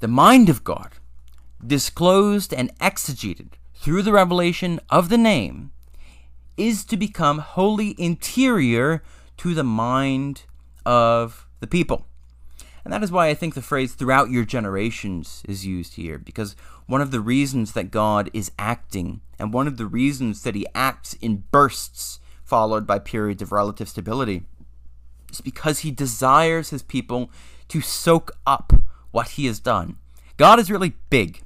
The 0.00 0.08
mind 0.08 0.48
of 0.48 0.64
God, 0.64 0.92
disclosed 1.64 2.52
and 2.52 2.76
exegeted 2.78 3.50
through 3.74 4.02
the 4.02 4.12
revelation 4.12 4.80
of 4.90 5.08
the 5.08 5.18
name, 5.18 5.70
is 6.56 6.84
to 6.84 6.96
become 6.96 7.38
wholly 7.38 7.94
interior 7.98 9.02
to 9.42 9.54
the 9.54 9.64
mind 9.64 10.44
of 10.86 11.48
the 11.58 11.66
people. 11.66 12.06
And 12.84 12.92
that 12.92 13.02
is 13.02 13.10
why 13.10 13.26
I 13.26 13.34
think 13.34 13.54
the 13.54 13.60
phrase 13.60 13.92
throughout 13.92 14.30
your 14.30 14.44
generations 14.44 15.42
is 15.48 15.66
used 15.66 15.96
here, 15.96 16.16
because 16.16 16.54
one 16.86 17.00
of 17.00 17.10
the 17.10 17.18
reasons 17.18 17.72
that 17.72 17.90
God 17.90 18.30
is 18.32 18.52
acting, 18.56 19.20
and 19.40 19.52
one 19.52 19.66
of 19.66 19.78
the 19.78 19.86
reasons 19.86 20.42
that 20.44 20.54
he 20.54 20.64
acts 20.76 21.14
in 21.14 21.42
bursts 21.50 22.20
followed 22.44 22.86
by 22.86 23.00
periods 23.00 23.42
of 23.42 23.50
relative 23.50 23.88
stability, 23.88 24.44
is 25.28 25.40
because 25.40 25.80
he 25.80 25.90
desires 25.90 26.70
his 26.70 26.84
people 26.84 27.28
to 27.66 27.80
soak 27.80 28.30
up 28.46 28.72
what 29.10 29.30
he 29.30 29.46
has 29.46 29.58
done. 29.58 29.96
God 30.36 30.60
is 30.60 30.70
really 30.70 30.94
big. 31.10 31.42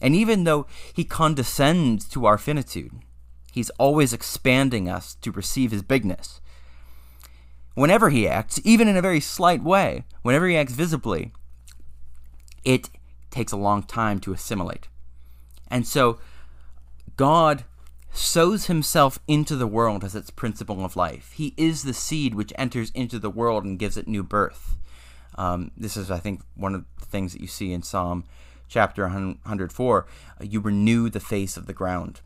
And 0.00 0.14
even 0.14 0.44
though 0.44 0.68
he 0.94 1.02
condescends 1.02 2.08
to 2.10 2.24
our 2.24 2.38
finitude, 2.38 2.92
he's 3.50 3.70
always 3.70 4.12
expanding 4.12 4.88
us 4.88 5.16
to 5.22 5.32
receive 5.32 5.72
his 5.72 5.82
bigness 5.82 6.40
whenever 7.76 8.10
he 8.10 8.26
acts, 8.26 8.58
even 8.64 8.88
in 8.88 8.96
a 8.96 9.02
very 9.02 9.20
slight 9.20 9.62
way, 9.62 10.02
whenever 10.22 10.48
he 10.48 10.56
acts 10.56 10.72
visibly, 10.72 11.30
it 12.64 12.90
takes 13.30 13.52
a 13.52 13.56
long 13.56 13.84
time 13.84 14.18
to 14.18 14.32
assimilate. 14.32 14.88
And 15.70 15.86
so 15.86 16.18
God 17.16 17.64
sows 18.12 18.66
himself 18.66 19.18
into 19.28 19.54
the 19.56 19.66
world 19.66 20.02
as 20.02 20.14
its 20.14 20.30
principle 20.30 20.84
of 20.84 20.96
life. 20.96 21.32
He 21.32 21.52
is 21.56 21.82
the 21.82 21.92
seed 21.92 22.34
which 22.34 22.52
enters 22.56 22.90
into 22.92 23.18
the 23.18 23.30
world 23.30 23.64
and 23.64 23.78
gives 23.78 23.96
it 23.96 24.08
new 24.08 24.22
birth. 24.22 24.76
Um, 25.36 25.70
this 25.76 25.98
is, 25.98 26.10
I 26.10 26.18
think, 26.18 26.40
one 26.54 26.74
of 26.74 26.84
the 26.98 27.04
things 27.04 27.34
that 27.34 27.42
you 27.42 27.46
see 27.46 27.74
in 27.74 27.82
Psalm 27.82 28.24
chapter 28.68 29.02
104. 29.02 30.06
You 30.40 30.60
renew 30.60 31.10
the 31.10 31.20
face 31.20 31.58
of 31.58 31.66
the 31.66 31.74
ground. 31.74 32.22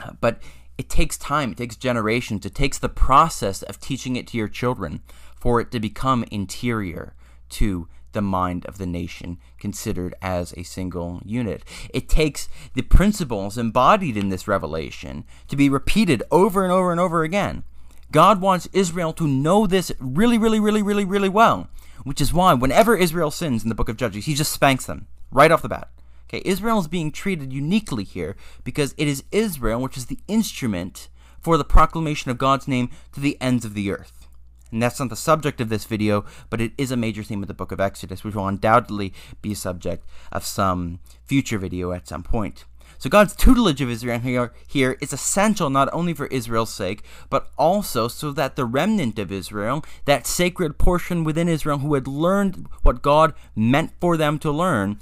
Uh, 0.00 0.12
but 0.20 0.40
it 0.80 0.88
takes 0.88 1.18
time, 1.18 1.52
it 1.52 1.58
takes 1.58 1.76
generations, 1.76 2.46
it 2.46 2.54
takes 2.54 2.78
the 2.78 2.88
process 2.88 3.60
of 3.62 3.78
teaching 3.78 4.16
it 4.16 4.26
to 4.26 4.38
your 4.38 4.48
children 4.48 5.02
for 5.36 5.60
it 5.60 5.70
to 5.72 5.78
become 5.78 6.24
interior 6.30 7.12
to 7.50 7.86
the 8.12 8.22
mind 8.22 8.64
of 8.64 8.78
the 8.78 8.86
nation 8.86 9.36
considered 9.58 10.14
as 10.22 10.54
a 10.56 10.62
single 10.62 11.20
unit. 11.22 11.64
It 11.92 12.08
takes 12.08 12.48
the 12.72 12.80
principles 12.80 13.58
embodied 13.58 14.16
in 14.16 14.30
this 14.30 14.48
revelation 14.48 15.24
to 15.48 15.56
be 15.56 15.68
repeated 15.68 16.22
over 16.30 16.64
and 16.64 16.72
over 16.72 16.90
and 16.90 16.98
over 16.98 17.24
again. 17.24 17.64
God 18.10 18.40
wants 18.40 18.66
Israel 18.72 19.12
to 19.12 19.28
know 19.28 19.66
this 19.66 19.92
really, 20.00 20.38
really, 20.38 20.60
really, 20.60 20.82
really, 20.82 21.04
really 21.04 21.28
well, 21.28 21.68
which 22.04 22.22
is 22.22 22.32
why 22.32 22.54
whenever 22.54 22.96
Israel 22.96 23.30
sins 23.30 23.62
in 23.62 23.68
the 23.68 23.74
book 23.74 23.90
of 23.90 23.98
Judges, 23.98 24.24
he 24.24 24.32
just 24.32 24.50
spanks 24.50 24.86
them 24.86 25.08
right 25.30 25.52
off 25.52 25.60
the 25.60 25.68
bat. 25.68 25.90
Okay, 26.30 26.42
Israel 26.44 26.78
is 26.78 26.86
being 26.86 27.10
treated 27.10 27.52
uniquely 27.52 28.04
here 28.04 28.36
because 28.62 28.94
it 28.96 29.08
is 29.08 29.24
Israel 29.32 29.80
which 29.80 29.96
is 29.96 30.06
the 30.06 30.20
instrument 30.28 31.08
for 31.40 31.56
the 31.56 31.64
proclamation 31.64 32.30
of 32.30 32.38
God's 32.38 32.68
name 32.68 32.88
to 33.12 33.18
the 33.18 33.36
ends 33.40 33.64
of 33.64 33.74
the 33.74 33.90
earth. 33.90 34.28
And 34.70 34.80
that's 34.80 35.00
not 35.00 35.08
the 35.08 35.16
subject 35.16 35.60
of 35.60 35.70
this 35.70 35.86
video, 35.86 36.24
but 36.48 36.60
it 36.60 36.70
is 36.78 36.92
a 36.92 36.96
major 36.96 37.24
theme 37.24 37.42
of 37.42 37.48
the 37.48 37.54
book 37.54 37.72
of 37.72 37.80
Exodus, 37.80 38.22
which 38.22 38.36
will 38.36 38.46
undoubtedly 38.46 39.12
be 39.42 39.50
a 39.50 39.56
subject 39.56 40.06
of 40.30 40.44
some 40.44 41.00
future 41.24 41.58
video 41.58 41.90
at 41.90 42.06
some 42.06 42.22
point. 42.22 42.64
So 42.98 43.10
God's 43.10 43.34
tutelage 43.34 43.80
of 43.80 43.90
Israel 43.90 44.20
here, 44.20 44.52
here 44.68 44.96
is 45.00 45.12
essential 45.12 45.68
not 45.68 45.88
only 45.92 46.14
for 46.14 46.26
Israel's 46.26 46.72
sake, 46.72 47.02
but 47.28 47.50
also 47.58 48.06
so 48.06 48.30
that 48.30 48.54
the 48.54 48.64
remnant 48.64 49.18
of 49.18 49.32
Israel, 49.32 49.84
that 50.04 50.28
sacred 50.28 50.78
portion 50.78 51.24
within 51.24 51.48
Israel 51.48 51.78
who 51.78 51.94
had 51.94 52.06
learned 52.06 52.68
what 52.82 53.02
God 53.02 53.34
meant 53.56 53.92
for 54.00 54.16
them 54.16 54.38
to 54.40 54.52
learn, 54.52 55.00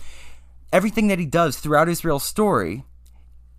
everything 0.73 1.09
that 1.09 1.19
he 1.19 1.27
does 1.27 1.59
throughout 1.59 1.89
Israel's 1.89 2.25
story 2.25 2.85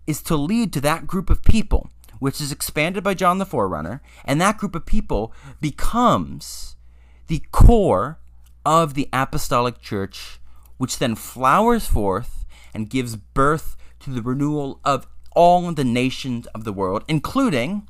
is 0.06 0.22
to 0.22 0.36
lead 0.36 0.72
to 0.72 0.80
that 0.80 1.06
group 1.06 1.30
of 1.30 1.42
people 1.42 1.90
which 2.20 2.40
is 2.40 2.52
expanded 2.52 3.02
by 3.02 3.14
John 3.14 3.38
the 3.38 3.46
Forerunner, 3.46 4.00
and 4.24 4.40
that 4.40 4.58
group 4.58 4.76
of 4.76 4.86
people 4.86 5.32
becomes 5.60 6.76
the 7.26 7.42
core 7.50 8.20
of 8.64 8.94
the 8.94 9.08
apostolic 9.12 9.80
church, 9.80 10.38
which 10.76 10.98
then 10.98 11.16
flowers 11.16 11.86
forth 11.86 12.44
and 12.72 12.90
gives 12.90 13.16
birth 13.16 13.76
to 14.00 14.10
the 14.10 14.22
renewal 14.22 14.80
of 14.84 15.08
all 15.32 15.72
the 15.72 15.84
nations 15.84 16.46
of 16.48 16.64
the 16.64 16.72
world, 16.72 17.04
including 17.08 17.88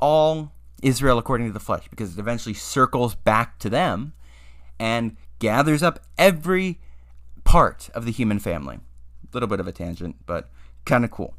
all 0.00 0.52
Israel 0.82 1.18
according 1.18 1.46
to 1.46 1.52
the 1.52 1.60
flesh, 1.60 1.86
because 1.88 2.14
it 2.14 2.20
eventually 2.20 2.54
circles 2.54 3.14
back 3.14 3.58
to 3.58 3.68
them 3.68 4.14
and 4.78 5.16
gathers 5.38 5.82
up 5.82 6.00
every 6.16 6.80
part 7.46 7.88
of 7.94 8.04
the 8.04 8.12
human 8.12 8.38
family. 8.38 8.76
A 8.76 9.28
little 9.32 9.48
bit 9.48 9.60
of 9.60 9.68
a 9.68 9.72
tangent, 9.72 10.16
but 10.26 10.50
kind 10.84 11.04
of 11.04 11.10
cool. 11.10 11.34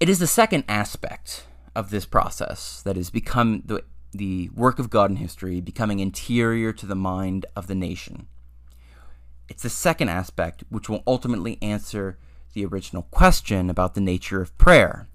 It 0.00 0.08
is 0.08 0.18
the 0.18 0.26
second 0.26 0.64
aspect 0.68 1.46
of 1.74 1.90
this 1.90 2.04
process 2.04 2.82
that 2.82 2.96
has 2.96 3.08
become 3.08 3.62
the, 3.64 3.84
the 4.12 4.50
work 4.54 4.78
of 4.78 4.90
God 4.90 5.10
in 5.10 5.16
history, 5.16 5.60
becoming 5.60 6.00
interior 6.00 6.72
to 6.72 6.84
the 6.84 6.96
mind 6.96 7.46
of 7.54 7.68
the 7.68 7.74
nation. 7.74 8.26
It's 9.48 9.62
the 9.62 9.70
second 9.70 10.08
aspect 10.08 10.64
which 10.68 10.88
will 10.88 11.04
ultimately 11.06 11.56
answer 11.62 12.18
the 12.52 12.66
original 12.66 13.02
question 13.10 13.70
about 13.70 13.94
the 13.94 14.00
nature 14.00 14.42
of 14.42 14.56
prayer. 14.58 15.08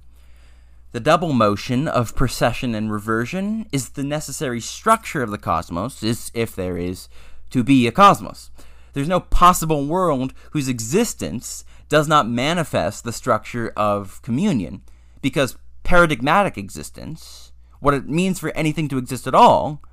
The 0.93 0.99
double 1.01 1.33
motion 1.33 1.87
of 1.87 2.15
procession 2.15 2.73
and 2.73 2.91
reversion 2.91 3.67
is 3.73 3.89
the 3.89 4.03
necessary 4.03 4.61
structure 4.61 5.21
of 5.21 5.31
the 5.31 5.37
cosmos, 5.37 6.01
is 6.01 6.31
if 6.33 6.55
there 6.55 6.77
is 6.77 7.09
to 7.49 7.63
be 7.63 7.87
a 7.87 7.91
cosmos. 7.91 8.49
There's 8.97 9.07
no 9.07 9.19
possible 9.19 9.85
world 9.85 10.33
whose 10.53 10.67
existence 10.67 11.63
does 11.87 12.07
not 12.07 12.27
manifest 12.27 13.03
the 13.03 13.11
structure 13.13 13.71
of 13.77 14.19
communion, 14.23 14.81
because 15.21 15.55
paradigmatic 15.83 16.57
existence, 16.57 17.51
what 17.79 17.93
it 17.93 18.09
means 18.09 18.39
for 18.39 18.49
anything 18.57 18.87
to 18.87 18.97
exist 18.97 19.27
at 19.27 19.35
all, 19.35 19.83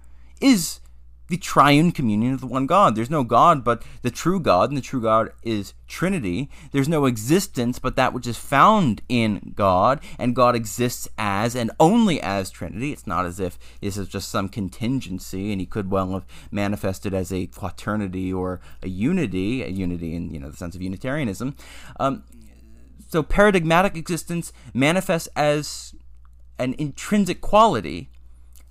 is 0.40 0.80
the 1.28 1.37
triune 1.37 1.93
communion 1.93 2.35
of 2.35 2.40
the 2.40 2.47
one 2.47 2.66
God. 2.66 2.95
There's 2.95 3.11
no 3.11 3.25
God 3.25 3.64
but 3.64 3.83
the 4.02 4.11
true 4.11 4.40
God, 4.40 4.71
and 4.71 4.76
the 4.76 4.83
true 4.83 5.00
God 5.00 5.33
is 5.43 5.75
Trinity. 5.87 6.50
There's 6.73 6.88
no 6.88 7.07
existence 7.07 7.79
but 7.79 7.96
that 7.96 8.12
which 8.12 8.27
is 8.27 8.37
found 8.37 9.03
in 9.09 9.53
God, 9.57 10.01
and 10.18 10.37
God 10.37 10.55
exists 10.55 11.09
as 11.16 11.55
and 11.55 11.70
only 11.81 12.20
as 12.20 12.51
Trinity. 12.51 12.92
It's 12.92 13.07
not 13.07 13.27
as 13.27 13.40
if 13.40 13.59
this 13.81 13.96
is 13.96 14.09
just 14.09 14.29
some 14.29 14.48
contingency, 14.48 15.53
and 15.53 15.61
he 15.61 15.66
could 15.66 15.90
well 15.90 16.12
have 16.12 16.27
manifested 16.51 17.14
as 17.14 17.33
a 17.33 17.46
quaternity 17.46 18.33
or 18.33 18.61
a 18.83 18.88
unity, 18.88 19.62
a 19.62 19.68
unity 19.68 20.14
in 20.14 20.33
you 20.33 20.38
know 20.38 20.51
the 20.51 20.57
sense 20.57 20.75
of 20.75 20.83
Unitarianism. 20.83 21.57
Um, 21.98 22.25
so 23.09 23.22
paradigmatic 23.22 23.96
existence 23.96 24.53
manifests 24.72 25.29
as 25.37 25.94
an 26.59 26.75
intrinsic 26.79 27.40
quality 27.40 28.11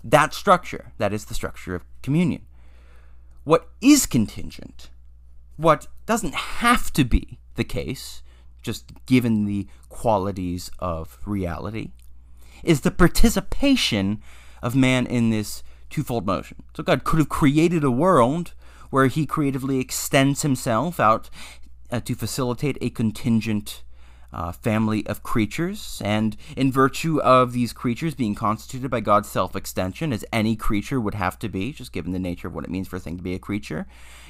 that 0.04 0.34
structure, 0.34 0.92
that 0.98 1.14
is 1.14 1.26
the 1.26 1.34
structure 1.34 1.76
of 1.76 1.86
communion. 2.02 2.46
What 3.44 3.70
is 3.82 4.06
contingent, 4.06 4.90
what 5.58 5.88
doesn't 6.06 6.34
have 6.34 6.92
to 6.94 7.04
be 7.04 7.40
the 7.56 7.64
case, 7.64 8.24
just 8.62 8.92
given 9.06 9.46
the 9.46 9.68
qualities 9.90 10.72
of 10.80 11.18
reality, 11.26 11.92
is 12.64 12.82
the 12.82 12.92
participation 12.92 14.22
of 14.62 14.76
man 14.76 15.06
in 15.06 15.30
this 15.30 15.64
twofold 15.90 16.26
motion. 16.26 16.64
So 16.76 16.84
God 16.84 17.04
could 17.04 17.20
have 17.20 17.30
created 17.30 17.84
a 17.84 17.92
world 17.92 18.54
where 18.90 19.08
he 19.08 19.26
creatively 19.26 19.80
extends 19.80 20.42
himself 20.42 21.00
out 21.00 21.30
uh, 21.92 22.00
to 22.00 22.16
facilitate 22.16 22.78
a 22.80 22.90
contingent 22.90 23.84
uh, 24.34 24.52
family 24.52 25.06
of 25.08 25.24
creatures, 25.24 26.02
and 26.04 26.36
in 26.58 26.72
virtue 26.72 27.22
of 27.22 27.54
these 27.54 27.74
creatures 27.74 28.16
being 28.16 28.36
constituted 28.36 28.90
by 28.90 29.00
God's 29.00 29.30
self 29.30 29.56
extension, 29.56 30.12
as 30.12 30.26
any 30.34 30.56
creature 30.56 31.00
would 31.00 31.14
have 31.16 31.38
to 31.40 31.50
be, 31.50 31.72
just 31.72 31.94
given 31.94 32.12
the 32.12 32.20
nature 32.20 32.48
of 32.48 32.56
what 32.56 32.64
it 32.64 32.70
means 32.70 32.88
for 32.88 32.96
a 32.96 33.00
thing 33.00 33.18
to 33.18 33.24
be 33.24 33.36
a 33.36 33.40
creature, 33.40 33.86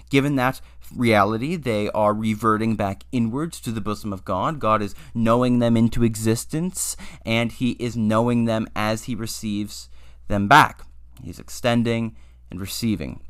given 0.10 0.36
that 0.36 0.62
reality, 0.96 1.56
they 1.56 1.90
are 1.90 2.14
reverting 2.14 2.76
back 2.76 3.04
inwards 3.12 3.60
to 3.62 3.72
the 3.72 3.82
bosom 3.82 4.14
of 4.14 4.26
God. 4.26 4.60
God 4.60 4.82
is 4.82 4.96
knowing 5.14 5.60
them 5.60 5.78
into 5.78 6.04
existence, 6.04 6.96
and 7.26 7.52
He 7.52 7.72
is 7.72 7.96
knowing 7.96 8.46
them 8.46 8.68
as 8.76 9.06
He 9.06 9.16
receives 9.16 9.90
them 10.28 10.48
back. 10.48 10.86
He's 11.24 11.40
extending 11.40 12.16
and 12.52 12.60
receiving. 12.60 13.22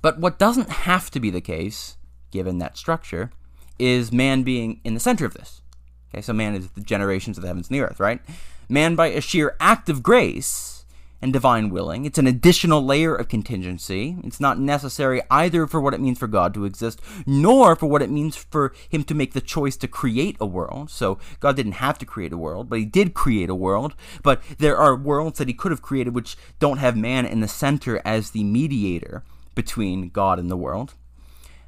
But 0.00 0.18
what 0.18 0.38
doesn't 0.38 0.68
have 0.70 1.10
to 1.12 1.20
be 1.20 1.30
the 1.30 1.40
case, 1.40 1.96
given 2.30 2.58
that 2.58 2.76
structure, 2.76 3.30
is 3.82 4.12
man 4.12 4.44
being 4.44 4.80
in 4.84 4.94
the 4.94 5.00
center 5.00 5.26
of 5.26 5.34
this. 5.34 5.60
Okay, 6.14 6.22
so 6.22 6.32
man 6.32 6.54
is 6.54 6.68
the 6.70 6.80
generations 6.80 7.36
of 7.36 7.42
the 7.42 7.48
heavens 7.48 7.68
and 7.68 7.74
the 7.74 7.82
earth, 7.82 7.98
right? 7.98 8.20
Man, 8.68 8.94
by 8.94 9.08
a 9.08 9.20
sheer 9.20 9.56
act 9.58 9.88
of 9.88 10.04
grace 10.04 10.84
and 11.20 11.32
divine 11.32 11.68
willing, 11.68 12.04
it's 12.04 12.18
an 12.18 12.28
additional 12.28 12.84
layer 12.84 13.14
of 13.14 13.28
contingency. 13.28 14.16
It's 14.22 14.38
not 14.38 14.60
necessary 14.60 15.20
either 15.30 15.66
for 15.66 15.80
what 15.80 15.94
it 15.94 16.00
means 16.00 16.18
for 16.18 16.28
God 16.28 16.54
to 16.54 16.64
exist, 16.64 17.00
nor 17.26 17.74
for 17.74 17.86
what 17.86 18.02
it 18.02 18.10
means 18.10 18.36
for 18.36 18.72
him 18.88 19.02
to 19.04 19.14
make 19.14 19.32
the 19.32 19.40
choice 19.40 19.76
to 19.78 19.88
create 19.88 20.36
a 20.38 20.46
world. 20.46 20.88
So 20.88 21.18
God 21.40 21.56
didn't 21.56 21.72
have 21.72 21.98
to 21.98 22.06
create 22.06 22.32
a 22.32 22.38
world, 22.38 22.68
but 22.68 22.78
he 22.78 22.84
did 22.84 23.14
create 23.14 23.50
a 23.50 23.54
world. 23.54 23.94
But 24.22 24.42
there 24.58 24.76
are 24.76 24.94
worlds 24.94 25.38
that 25.38 25.48
he 25.48 25.54
could 25.54 25.72
have 25.72 25.82
created 25.82 26.14
which 26.14 26.36
don't 26.60 26.78
have 26.78 26.96
man 26.96 27.26
in 27.26 27.40
the 27.40 27.48
center 27.48 28.00
as 28.04 28.30
the 28.30 28.44
mediator 28.44 29.24
between 29.56 30.08
God 30.08 30.38
and 30.38 30.50
the 30.50 30.56
world. 30.56 30.94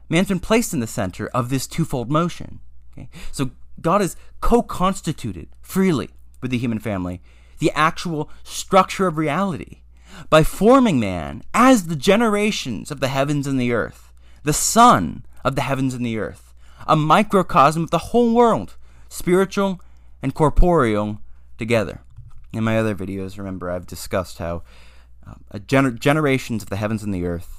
Man's 0.08 0.28
been 0.28 0.40
placed 0.40 0.74
in 0.74 0.80
the 0.80 0.86
center 0.86 1.28
of 1.28 1.48
this 1.48 1.66
twofold 1.66 2.10
motion. 2.10 2.60
Okay? 2.92 3.08
So 3.32 3.50
God 3.80 4.02
is 4.02 4.16
co 4.40 4.62
constituted 4.62 5.48
freely 5.62 6.10
with 6.42 6.50
the 6.50 6.58
human 6.58 6.78
family, 6.78 7.20
the 7.58 7.72
actual 7.72 8.30
structure 8.42 9.06
of 9.06 9.16
reality, 9.16 9.82
by 10.30 10.42
forming 10.42 11.00
man 11.00 11.42
as 11.52 11.86
the 11.86 11.96
generations 11.96 12.90
of 12.90 13.00
the 13.00 13.08
heavens 13.08 13.46
and 13.46 13.60
the 13.60 13.72
earth, 13.72 14.12
the 14.42 14.52
son 14.52 15.24
of 15.44 15.56
the 15.56 15.62
heavens 15.62 15.94
and 15.94 16.04
the 16.04 16.18
earth, 16.18 16.54
a 16.86 16.96
microcosm 16.96 17.84
of 17.84 17.90
the 17.90 17.98
whole 17.98 18.34
world, 18.34 18.76
spiritual 19.08 19.80
and 20.22 20.34
corporeal 20.34 21.20
together. 21.58 22.00
In 22.52 22.64
my 22.64 22.78
other 22.78 22.94
videos, 22.94 23.36
remember, 23.36 23.70
I've 23.70 23.86
discussed 23.86 24.38
how 24.38 24.62
uh, 25.26 25.58
gener- 25.58 25.98
generations 25.98 26.62
of 26.62 26.70
the 26.70 26.76
heavens 26.76 27.02
and 27.02 27.12
the 27.12 27.24
earth 27.24 27.53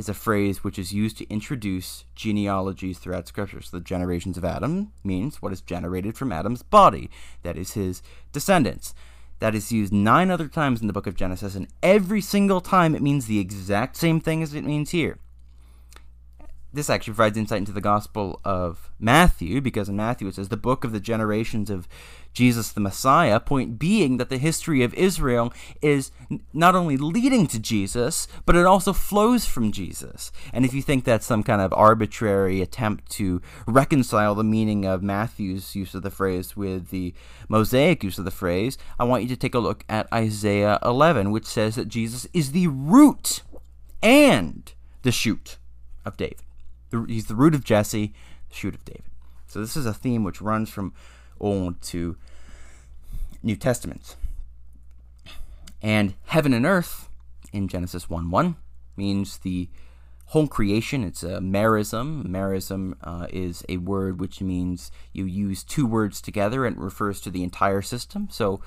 is 0.00 0.08
a 0.08 0.14
phrase 0.14 0.64
which 0.64 0.78
is 0.78 0.92
used 0.92 1.18
to 1.18 1.28
introduce 1.28 2.04
genealogies 2.14 2.98
throughout 2.98 3.28
Scripture. 3.28 3.60
So 3.60 3.76
the 3.76 3.84
generations 3.84 4.36
of 4.38 4.44
Adam 4.44 4.92
means 5.04 5.40
what 5.40 5.52
is 5.52 5.60
generated 5.60 6.16
from 6.16 6.32
Adam's 6.32 6.62
body, 6.62 7.10
that 7.42 7.56
is 7.56 7.74
his 7.74 8.02
descendants. 8.32 8.94
That 9.38 9.54
is 9.54 9.70
used 9.70 9.92
nine 9.92 10.30
other 10.30 10.48
times 10.48 10.80
in 10.80 10.86
the 10.86 10.92
book 10.92 11.06
of 11.06 11.16
Genesis, 11.16 11.54
and 11.54 11.68
every 11.82 12.20
single 12.20 12.60
time 12.60 12.94
it 12.94 13.02
means 13.02 13.26
the 13.26 13.38
exact 13.38 13.96
same 13.96 14.20
thing 14.20 14.42
as 14.42 14.54
it 14.54 14.64
means 14.64 14.90
here. 14.90 15.18
This 16.72 16.90
actually 16.90 17.14
provides 17.14 17.36
insight 17.36 17.58
into 17.58 17.72
the 17.72 17.80
Gospel 17.80 18.40
of 18.44 18.90
Matthew, 18.98 19.60
because 19.60 19.88
in 19.88 19.96
Matthew 19.96 20.28
it 20.28 20.34
says, 20.34 20.48
the 20.48 20.56
book 20.56 20.84
of 20.84 20.92
the 20.92 21.00
generations 21.00 21.70
of 21.70 21.88
Jesus 22.32 22.70
the 22.70 22.80
Messiah, 22.80 23.40
point 23.40 23.78
being 23.78 24.16
that 24.18 24.28
the 24.28 24.38
history 24.38 24.84
of 24.84 24.94
Israel 24.94 25.52
is 25.82 26.12
not 26.52 26.76
only 26.76 26.96
leading 26.96 27.48
to 27.48 27.58
Jesus, 27.58 28.28
but 28.46 28.54
it 28.54 28.66
also 28.66 28.92
flows 28.92 29.46
from 29.46 29.72
Jesus. 29.72 30.30
And 30.52 30.64
if 30.64 30.72
you 30.72 30.80
think 30.80 31.04
that's 31.04 31.26
some 31.26 31.42
kind 31.42 31.60
of 31.60 31.72
arbitrary 31.72 32.60
attempt 32.60 33.10
to 33.12 33.42
reconcile 33.66 34.36
the 34.36 34.44
meaning 34.44 34.84
of 34.84 35.02
Matthew's 35.02 35.74
use 35.74 35.94
of 35.94 36.02
the 36.02 36.10
phrase 36.10 36.56
with 36.56 36.90
the 36.90 37.14
Mosaic 37.48 38.04
use 38.04 38.18
of 38.18 38.24
the 38.24 38.30
phrase, 38.30 38.78
I 38.98 39.04
want 39.04 39.24
you 39.24 39.28
to 39.30 39.36
take 39.36 39.56
a 39.56 39.58
look 39.58 39.84
at 39.88 40.12
Isaiah 40.12 40.78
11, 40.84 41.32
which 41.32 41.46
says 41.46 41.74
that 41.74 41.88
Jesus 41.88 42.28
is 42.32 42.52
the 42.52 42.68
root 42.68 43.42
and 44.02 44.72
the 45.02 45.12
shoot 45.12 45.58
of 46.04 46.16
David. 46.16 46.42
He's 47.06 47.26
the 47.26 47.34
root 47.34 47.54
of 47.54 47.64
Jesse, 47.64 48.12
the 48.48 48.54
shoot 48.54 48.74
of 48.74 48.84
David. 48.84 49.04
So 49.46 49.60
this 49.60 49.76
is 49.76 49.86
a 49.86 49.94
theme 49.94 50.24
which 50.24 50.40
runs 50.40 50.70
from 50.70 50.92
Old 51.40 51.80
to 51.82 52.16
New 53.42 53.56
Testaments. 53.56 54.16
And 55.82 56.14
heaven 56.26 56.52
and 56.52 56.66
earth 56.66 57.08
in 57.52 57.68
Genesis 57.68 58.10
1 58.10 58.30
1 58.30 58.56
means 58.96 59.38
the 59.38 59.68
whole 60.26 60.46
creation. 60.46 61.02
It's 61.02 61.22
a 61.22 61.38
merism. 61.38 62.24
Merism 62.24 62.94
uh, 63.02 63.26
is 63.30 63.64
a 63.68 63.78
word 63.78 64.20
which 64.20 64.40
means 64.40 64.92
you 65.12 65.24
use 65.24 65.64
two 65.64 65.86
words 65.86 66.20
together 66.20 66.64
and 66.64 66.78
refers 66.78 67.20
to 67.22 67.30
the 67.30 67.42
entire 67.42 67.82
system. 67.82 68.28
So 68.30 68.60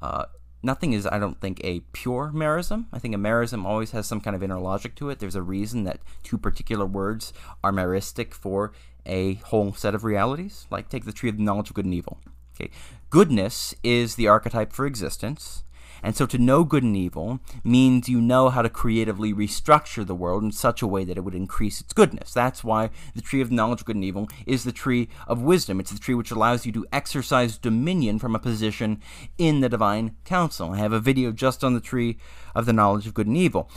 uh, 0.00 0.26
nothing 0.62 0.92
is, 0.92 1.06
I 1.06 1.18
don't 1.18 1.40
think, 1.40 1.60
a 1.64 1.80
pure 1.92 2.30
merism. 2.34 2.86
I 2.92 2.98
think 2.98 3.14
a 3.14 3.18
merism 3.18 3.64
always 3.64 3.92
has 3.92 4.06
some 4.06 4.20
kind 4.20 4.36
of 4.36 4.42
inner 4.42 4.58
logic 4.58 4.94
to 4.96 5.10
it. 5.10 5.18
There's 5.18 5.36
a 5.36 5.42
reason 5.42 5.84
that 5.84 6.00
two 6.22 6.38
particular 6.38 6.86
words 6.86 7.32
are 7.62 7.72
meristic 7.72 8.34
for 8.34 8.72
a 9.06 9.34
whole 9.34 9.72
set 9.72 9.94
of 9.94 10.04
realities. 10.04 10.66
Like 10.70 10.88
take 10.88 11.04
the 11.04 11.12
tree 11.12 11.30
of 11.30 11.36
the 11.36 11.42
knowledge 11.42 11.70
of 11.70 11.74
good 11.74 11.84
and 11.84 11.94
evil. 11.94 12.18
Okay, 12.54 12.70
goodness 13.08 13.74
is 13.82 14.16
the 14.16 14.28
archetype 14.28 14.72
for 14.72 14.86
existence. 14.86 15.64
And 16.02 16.16
so 16.16 16.26
to 16.26 16.38
know 16.38 16.64
good 16.64 16.82
and 16.82 16.96
evil 16.96 17.40
means 17.62 18.08
you 18.08 18.20
know 18.20 18.48
how 18.48 18.62
to 18.62 18.68
creatively 18.68 19.32
restructure 19.32 20.06
the 20.06 20.14
world 20.14 20.42
in 20.42 20.52
such 20.52 20.82
a 20.82 20.86
way 20.86 21.04
that 21.04 21.16
it 21.16 21.24
would 21.24 21.34
increase 21.34 21.80
its 21.80 21.92
goodness. 21.92 22.32
That's 22.32 22.64
why 22.64 22.90
the 23.14 23.22
tree 23.22 23.40
of 23.40 23.52
knowledge 23.52 23.80
of 23.80 23.86
good 23.86 23.96
and 23.96 24.04
evil 24.04 24.28
is 24.46 24.64
the 24.64 24.72
tree 24.72 25.08
of 25.26 25.42
wisdom. 25.42 25.80
It's 25.80 25.90
the 25.90 25.98
tree 25.98 26.14
which 26.14 26.30
allows 26.30 26.66
you 26.66 26.72
to 26.72 26.86
exercise 26.92 27.58
dominion 27.58 28.18
from 28.18 28.34
a 28.34 28.38
position 28.38 29.00
in 29.38 29.60
the 29.60 29.68
divine 29.68 30.16
council. 30.24 30.72
I 30.72 30.78
have 30.78 30.92
a 30.92 31.00
video 31.00 31.32
just 31.32 31.62
on 31.62 31.74
the 31.74 31.80
tree 31.80 32.18
of 32.54 32.66
the 32.66 32.72
knowledge 32.72 33.06
of 33.06 33.14
good 33.14 33.26
and 33.26 33.36
evil. 33.36 33.70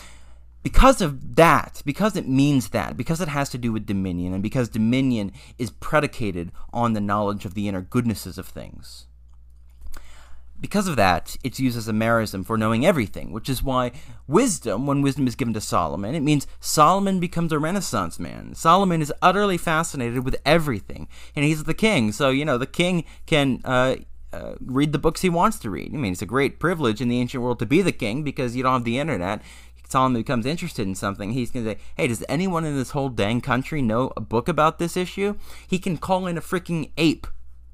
Because 0.64 1.02
of 1.02 1.36
that, 1.36 1.82
because 1.86 2.16
it 2.16 2.28
means 2.28 2.70
that, 2.70 2.96
because 2.96 3.20
it 3.20 3.28
has 3.28 3.50
to 3.50 3.58
do 3.58 3.74
with 3.74 3.86
dominion, 3.86 4.34
and 4.34 4.42
because 4.42 4.70
dominion 4.70 5.34
is 5.58 5.70
predicated 5.70 6.54
on 6.72 6.94
the 6.94 7.02
knowledge 7.02 7.44
of 7.44 7.54
the 7.54 7.68
inner 7.68 7.82
goodnesses 7.82 8.38
of 8.38 8.48
things, 8.48 9.08
because 10.64 10.88
of 10.88 10.96
that, 10.96 11.36
it's 11.44 11.60
used 11.60 11.78
as 11.78 11.90
a 11.90 11.92
merism 11.92 12.46
for 12.46 12.58
knowing 12.58 12.86
everything, 12.86 13.34
which 13.34 13.50
is 13.50 13.62
why 13.62 13.92
wisdom, 14.30 14.88
when 14.88 15.02
wisdom 15.02 15.28
is 15.28 15.36
given 15.36 15.54
to 15.54 15.60
Solomon, 15.60 16.16
it 16.16 16.22
means 16.22 16.48
Solomon 16.62 17.20
becomes 17.20 17.52
a 17.52 17.60
Renaissance 17.60 18.18
man. 18.18 18.56
Solomon 18.56 19.02
is 19.02 19.12
utterly 19.22 19.58
fascinated 19.58 20.24
with 20.24 20.38
everything, 20.46 21.10
and 21.36 21.44
he's 21.44 21.66
the 21.66 21.74
king. 21.74 22.14
So, 22.14 22.30
you 22.30 22.46
know, 22.46 22.58
the 22.58 22.66
king 22.66 23.04
can 23.26 23.60
uh, 23.66 23.98
uh, 24.32 24.54
read 24.62 24.94
the 24.94 25.00
books 25.00 25.20
he 25.20 25.30
wants 25.30 25.60
to 25.60 25.70
read. 25.70 25.94
I 25.94 25.98
mean, 25.98 26.14
it's 26.14 26.22
a 26.22 26.26
great 26.26 26.62
privilege 26.62 27.02
in 27.02 27.10
the 27.10 27.20
ancient 27.20 27.44
world 27.44 27.60
to 27.60 27.66
be 27.66 27.82
the 27.82 27.92
king 27.92 28.24
because 28.24 28.56
you 28.56 28.64
don't 28.64 28.72
have 28.72 28.84
the 28.86 29.00
internet. 29.00 29.42
Solomon 29.90 30.22
becomes 30.22 30.46
interested 30.46 30.88
in 30.88 30.96
something, 30.96 31.34
he's 31.34 31.52
going 31.52 31.66
to 31.66 31.72
say, 31.74 31.80
Hey, 31.98 32.08
does 32.08 32.24
anyone 32.30 32.64
in 32.64 32.78
this 32.78 32.92
whole 32.92 33.10
dang 33.10 33.42
country 33.42 33.82
know 33.82 34.14
a 34.16 34.22
book 34.22 34.48
about 34.48 34.80
this 34.80 34.96
issue? 34.96 35.36
He 35.68 35.78
can 35.78 35.98
call 35.98 36.26
in 36.26 36.38
a 36.38 36.42
freaking 36.42 36.92
ape 36.98 37.28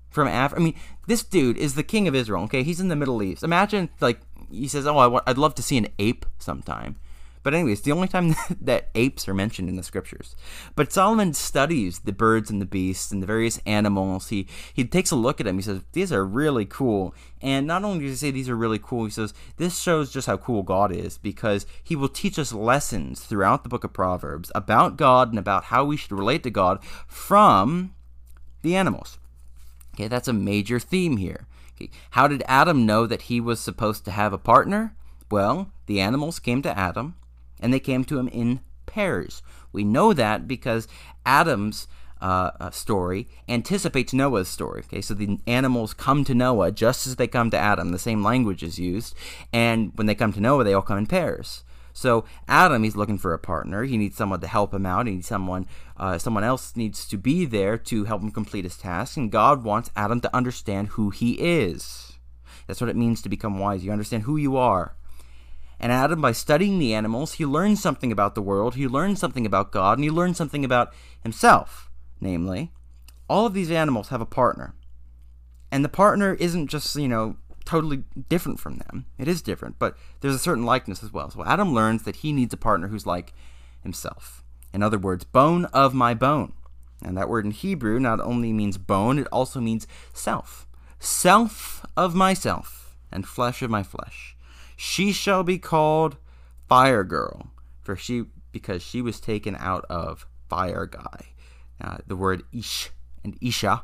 from 0.10 0.28
Africa. 0.28 0.62
I 0.62 0.64
mean, 0.64 0.76
this 1.08 1.24
dude 1.24 1.58
is 1.58 1.76
the 1.76 1.84
king 1.84 2.08
of 2.08 2.16
Israel. 2.16 2.44
Okay, 2.44 2.64
he's 2.64 2.80
in 2.80 2.88
the 2.88 2.96
Middle 2.96 3.22
East. 3.22 3.44
Imagine 3.44 3.90
like 4.00 4.22
he 4.52 4.68
says, 4.68 4.88
"Oh, 4.88 4.98
I 4.98 5.06
w- 5.06 5.22
I'd 5.26 5.38
love 5.38 5.56
to 5.56 5.64
see 5.64 5.78
an 5.78 5.88
ape 6.00 6.26
sometime." 6.38 6.98
But 7.42 7.54
anyways, 7.54 7.82
the 7.82 7.94
only 7.94 8.08
time 8.08 8.36
that 8.62 8.90
apes 8.96 9.28
are 9.28 9.34
mentioned 9.34 9.70
in 9.70 9.76
the 9.76 9.84
scriptures. 9.84 10.36
But 10.76 10.92
Solomon 10.92 11.34
studies 11.34 12.00
the 12.00 12.12
birds 12.12 12.50
and 12.50 12.62
the 12.62 12.66
beasts 12.66 13.12
and 13.12 13.22
the 13.22 13.28
various 13.28 13.60
animals. 13.66 14.30
He 14.30 14.48
he 14.74 14.86
takes 14.86 15.12
a 15.12 15.16
look 15.16 15.40
at 15.40 15.46
them. 15.46 15.56
He 15.56 15.62
says 15.62 15.82
these 15.94 16.12
are 16.12 16.26
really 16.26 16.66
cool. 16.66 17.16
And 17.42 17.66
not 17.66 17.84
only 17.84 18.06
does 18.06 18.22
he 18.22 18.28
say 18.28 18.32
these 18.32 18.50
are 18.50 18.58
really 18.58 18.80
cool, 18.80 19.06
he 19.06 19.12
says 19.12 19.34
this 19.58 19.80
shows 19.80 20.12
just 20.12 20.28
how 20.28 20.38
cool 20.38 20.64
God 20.64 20.92
is 20.92 21.18
because 21.18 21.66
he 21.84 21.96
will 21.96 22.10
teach 22.10 22.38
us 22.38 22.52
lessons 22.52 23.22
throughout 23.22 23.64
the 23.64 23.70
book 23.70 23.84
of 23.84 23.94
Proverbs 23.94 24.52
about 24.54 24.98
God 24.98 25.30
and 25.30 25.40
about 25.40 25.66
how 25.66 25.86
we 25.86 25.98
should 25.98 26.12
relate 26.12 26.44
to 26.44 26.50
God 26.50 26.84
from 27.08 27.96
the 28.62 28.76
animals. 28.76 29.18
Okay, 30.00 30.08
that's 30.08 30.30
a 30.30 30.34
major 30.34 30.80
theme 30.80 31.18
here. 31.18 31.46
Okay, 31.76 31.90
how 32.12 32.30
did 32.30 32.42
Adam 32.48 32.86
know 32.86 33.06
that 33.06 33.24
he 33.24 33.42
was 33.42 33.60
supposed 33.60 34.06
to 34.06 34.12
have 34.12 34.32
a 34.32 34.38
partner? 34.38 34.96
Well, 35.30 35.72
the 35.88 36.00
animals 36.00 36.40
came 36.40 36.62
to 36.62 36.78
Adam, 36.78 37.16
and 37.60 37.74
they 37.74 37.82
came 37.82 38.06
to 38.06 38.18
him 38.18 38.30
in 38.30 38.62
pairs. 38.86 39.42
We 39.74 39.84
know 39.84 40.14
that 40.14 40.48
because 40.48 40.88
Adam's 41.26 41.90
uh, 42.22 42.52
uh, 42.62 42.70
story 42.72 43.28
anticipates 43.50 44.14
Noah's 44.14 44.48
story. 44.48 44.84
Okay, 44.86 45.02
so 45.02 45.14
the 45.14 45.38
animals 45.46 45.94
come 45.94 46.24
to 46.24 46.34
Noah 46.34 46.72
just 46.72 47.06
as 47.06 47.18
they 47.18 47.28
come 47.28 47.50
to 47.52 47.58
Adam. 47.58 47.92
The 47.92 48.00
same 48.00 48.24
language 48.24 48.64
is 48.64 48.80
used, 48.80 49.14
and 49.52 49.92
when 49.96 50.08
they 50.08 50.16
come 50.16 50.32
to 50.32 50.40
Noah, 50.40 50.64
they 50.64 50.74
all 50.74 50.82
come 50.82 51.00
in 51.00 51.08
pairs. 51.08 51.66
So 52.00 52.24
Adam, 52.48 52.84
he's 52.84 52.96
looking 52.96 53.18
for 53.18 53.34
a 53.34 53.40
partner. 53.40 53.84
He 53.84 53.98
needs 53.98 54.16
someone 54.16 54.40
to 54.40 54.48
help 54.48 54.74
him 54.74 54.86
out. 54.86 55.06
He 55.06 55.16
needs 55.16 55.28
someone, 55.28 55.68
uh, 55.98 56.18
someone 56.18 56.46
else 56.46 56.78
needs 56.78 57.06
to 57.10 57.18
be 57.18 57.44
there 57.44 57.78
to 57.78 58.06
help 58.06 58.22
him 58.22 58.32
complete 58.32 58.64
his 58.64 58.78
task. 58.78 59.18
And 59.18 59.30
God 59.30 59.66
wants 59.66 59.92
Adam 59.98 60.22
to 60.22 60.34
understand 60.34 60.90
who 60.90 61.10
he 61.10 61.34
is. 61.34 62.14
That's 62.68 62.80
what 62.80 62.90
it 62.90 62.96
means 62.96 63.22
to 63.22 63.30
become 63.30 63.60
wise. 63.60 63.84
You 63.84 63.92
understand 63.92 64.24
who 64.24 64.38
you 64.38 64.56
are. 64.56 64.96
And 65.78 65.92
Adam, 65.92 66.22
by 66.22 66.32
studying 66.32 66.80
the 66.80 66.94
animals, 66.94 67.34
he 67.34 67.46
learns 67.46 67.82
something 67.82 68.14
about 68.14 68.34
the 68.34 68.42
world. 68.42 68.76
He 68.76 68.88
learns 68.88 69.20
something 69.20 69.46
about 69.46 69.72
God, 69.74 69.98
and 69.98 70.04
he 70.06 70.10
learns 70.10 70.38
something 70.38 70.64
about 70.64 70.94
himself. 71.22 71.90
Namely, 72.22 72.72
all 73.30 73.46
of 73.46 73.54
these 73.54 73.72
animals 73.72 74.08
have 74.08 74.22
a 74.22 74.26
partner. 74.26 74.74
And 75.70 75.84
the 75.84 75.90
partner 75.90 76.34
isn't 76.36 76.68
just, 76.68 76.96
you 76.96 77.10
know, 77.10 77.36
totally 77.70 78.04
different 78.30 78.60
from 78.60 78.78
them. 78.78 79.06
It 79.20 79.28
is 79.28 79.44
different, 79.44 79.78
but 79.78 79.96
there's 80.22 80.34
a 80.34 80.40
certain 80.40 80.66
likeness 80.66 81.04
as 81.04 81.14
well. 81.14 81.30
So 81.30 81.46
Adam 81.46 81.72
learns 81.72 82.02
that 82.02 82.18
he 82.18 82.34
needs 82.34 82.52
a 82.52 82.58
partner 82.58 82.88
who's 82.88 83.06
like 83.06 83.32
himself. 83.84 84.44
In 84.74 84.82
other 84.82 84.98
words, 84.98 85.24
bone 85.24 85.66
of 85.66 85.94
my 85.94 86.16
bone. 86.16 86.54
And 87.04 87.16
that 87.16 87.30
word 87.30 87.46
in 87.46 87.52
Hebrew 87.52 88.00
not 88.00 88.20
only 88.22 88.52
means 88.52 88.80
bone, 88.80 89.20
it 89.20 89.28
also 89.32 89.60
means 89.60 89.86
self. 90.14 90.68
Self 91.00 91.86
of 91.96 92.16
myself, 92.16 92.98
and 93.12 93.28
flesh 93.28 93.62
of 93.62 93.70
my 93.70 93.84
flesh. 93.84 94.36
She 94.76 95.12
shall 95.12 95.44
be 95.44 95.60
called 95.60 96.18
Fire 96.68 97.04
Girl, 97.04 97.52
for 97.84 97.96
she 97.96 98.26
because 98.52 98.82
she 98.82 99.00
was 99.00 99.20
taken 99.20 99.56
out 99.60 99.86
of 99.92 100.26
Fire 100.50 100.88
Guy. 100.88 101.28
Uh, 101.80 101.98
the 102.08 102.16
word 102.16 102.42
Ish 102.52 102.90
and 103.24 103.38
Isha 103.40 103.84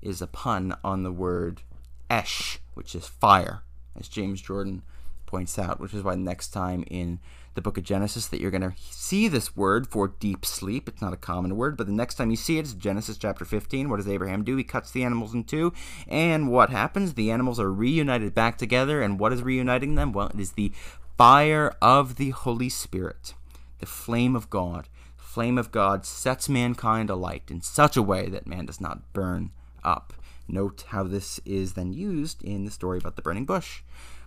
is 0.00 0.22
a 0.22 0.28
pun 0.28 0.76
on 0.84 1.02
the 1.02 1.12
word 1.12 1.62
Esh, 2.08 2.60
which 2.76 2.94
is 2.94 3.06
fire, 3.06 3.62
as 3.98 4.06
James 4.06 4.40
Jordan 4.40 4.82
points 5.24 5.58
out, 5.58 5.80
which 5.80 5.94
is 5.94 6.02
why 6.02 6.14
next 6.14 6.48
time 6.48 6.84
in 6.88 7.18
the 7.54 7.62
book 7.62 7.78
of 7.78 7.84
Genesis 7.84 8.26
that 8.26 8.38
you're 8.40 8.50
going 8.50 8.60
to 8.60 8.74
see 8.78 9.28
this 9.28 9.56
word 9.56 9.86
for 9.86 10.08
deep 10.08 10.44
sleep. 10.44 10.88
It's 10.88 11.00
not 11.00 11.14
a 11.14 11.16
common 11.16 11.56
word, 11.56 11.76
but 11.76 11.86
the 11.86 11.92
next 11.92 12.16
time 12.16 12.30
you 12.30 12.36
see 12.36 12.58
it 12.58 12.66
is 12.66 12.74
Genesis 12.74 13.16
chapter 13.16 13.46
15. 13.46 13.88
What 13.88 13.96
does 13.96 14.08
Abraham 14.08 14.44
do? 14.44 14.56
He 14.56 14.62
cuts 14.62 14.90
the 14.90 15.02
animals 15.02 15.32
in 15.32 15.44
two. 15.44 15.72
And 16.06 16.50
what 16.50 16.68
happens? 16.68 17.14
The 17.14 17.30
animals 17.30 17.58
are 17.58 17.72
reunited 17.72 18.34
back 18.34 18.58
together. 18.58 19.00
And 19.00 19.18
what 19.18 19.32
is 19.32 19.42
reuniting 19.42 19.94
them? 19.94 20.12
Well, 20.12 20.28
it 20.28 20.38
is 20.38 20.52
the 20.52 20.72
fire 21.16 21.74
of 21.80 22.16
the 22.16 22.30
Holy 22.30 22.68
Spirit, 22.68 23.32
the 23.78 23.86
flame 23.86 24.36
of 24.36 24.50
God. 24.50 24.88
Flame 25.16 25.56
of 25.56 25.72
God 25.72 26.04
sets 26.04 26.48
mankind 26.48 27.10
alight 27.10 27.44
in 27.50 27.62
such 27.62 27.96
a 27.96 28.02
way 28.02 28.28
that 28.28 28.46
man 28.46 28.66
does 28.66 28.80
not 28.80 29.12
burn 29.14 29.50
up. 29.82 30.12
Note 30.48 30.84
how 30.88 31.02
this 31.02 31.40
is 31.44 31.74
then 31.74 31.92
used 31.92 32.42
in 32.42 32.64
the 32.64 32.70
story 32.70 32.98
about 32.98 33.16
the 33.16 33.22
burning 33.22 33.44
bush. 33.44 33.82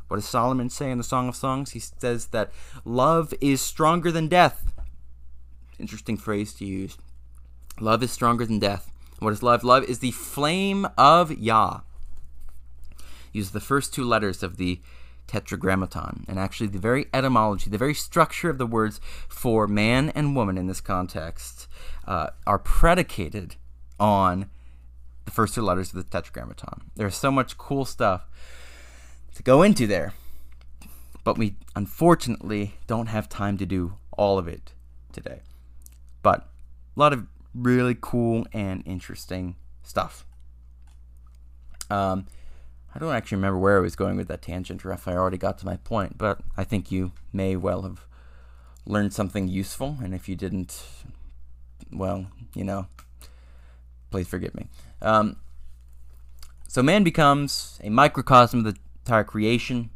What 0.07 0.17
does 0.17 0.25
Solomon 0.25 0.69
say 0.69 0.91
in 0.91 0.97
the 0.97 1.03
Song 1.03 1.29
of 1.29 1.35
Songs? 1.35 1.71
He 1.71 1.79
says 1.79 2.27
that 2.27 2.51
love 2.83 3.33
is 3.39 3.61
stronger 3.61 4.11
than 4.11 4.27
death. 4.27 4.73
Interesting 5.77 6.17
phrase 6.17 6.53
to 6.55 6.65
use. 6.65 6.97
Love 7.79 8.03
is 8.03 8.11
stronger 8.11 8.45
than 8.45 8.59
death. 8.59 8.91
What 9.19 9.33
is 9.33 9.43
love? 9.43 9.63
Love 9.63 9.83
is 9.83 9.99
the 9.99 10.11
flame 10.11 10.87
of 10.97 11.31
Yah. 11.31 11.81
Use 13.31 13.51
the 13.51 13.59
first 13.59 13.93
two 13.93 14.03
letters 14.03 14.41
of 14.41 14.57
the 14.57 14.81
tetragrammaton, 15.27 16.25
and 16.27 16.39
actually 16.39 16.67
the 16.67 16.79
very 16.79 17.05
etymology, 17.13 17.69
the 17.69 17.77
very 17.77 17.93
structure 17.93 18.49
of 18.49 18.57
the 18.57 18.65
words 18.65 18.99
for 19.27 19.67
man 19.67 20.09
and 20.09 20.35
woman 20.35 20.57
in 20.57 20.65
this 20.65 20.81
context 20.81 21.67
uh, 22.07 22.31
are 22.47 22.57
predicated 22.57 23.55
on 23.99 24.49
the 25.29 25.35
first 25.35 25.53
two 25.53 25.61
letters 25.61 25.89
of 25.89 25.95
the 25.95 26.03
Tetragrammaton. 26.03 26.89
There's 26.95 27.15
so 27.15 27.31
much 27.31 27.55
cool 27.57 27.85
stuff 27.85 28.25
to 29.35 29.43
go 29.43 29.61
into 29.61 29.85
there, 29.85 30.13
but 31.23 31.37
we 31.37 31.55
unfortunately 31.75 32.73
don't 32.87 33.05
have 33.05 33.29
time 33.29 33.55
to 33.59 33.65
do 33.65 33.93
all 34.17 34.39
of 34.39 34.47
it 34.47 34.73
today. 35.13 35.41
But 36.23 36.49
a 36.97 36.99
lot 36.99 37.13
of 37.13 37.27
really 37.53 37.95
cool 37.99 38.47
and 38.53 38.81
interesting 38.87 39.55
stuff. 39.83 40.25
Um, 41.91 42.25
I 42.95 42.97
don't 42.97 43.13
actually 43.13 43.35
remember 43.35 43.59
where 43.59 43.77
I 43.77 43.81
was 43.81 43.95
going 43.95 44.17
with 44.17 44.27
that 44.29 44.41
tangent, 44.41 44.83
or 44.83 44.91
if 44.91 45.07
I 45.07 45.13
already 45.13 45.37
got 45.37 45.59
to 45.59 45.65
my 45.65 45.77
point, 45.77 46.17
but 46.17 46.39
I 46.57 46.63
think 46.63 46.91
you 46.91 47.11
may 47.31 47.55
well 47.55 47.83
have 47.83 48.05
learned 48.87 49.13
something 49.13 49.47
useful, 49.47 49.97
and 50.03 50.15
if 50.15 50.27
you 50.27 50.35
didn't, 50.35 50.83
well, 51.91 52.25
you 52.55 52.63
know, 52.63 52.87
please 54.09 54.27
forgive 54.27 54.55
me. 54.55 54.67
Um, 55.01 55.37
so 56.67 56.83
man 56.83 57.03
becomes 57.03 57.79
a 57.83 57.89
microcosm 57.89 58.59
of 58.59 58.65
the 58.65 58.79
entire 59.05 59.23
creation, 59.23 59.89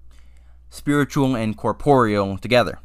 spiritual 0.69 1.35
and 1.35 1.55
corporeal 1.55 2.37
together. 2.37 2.79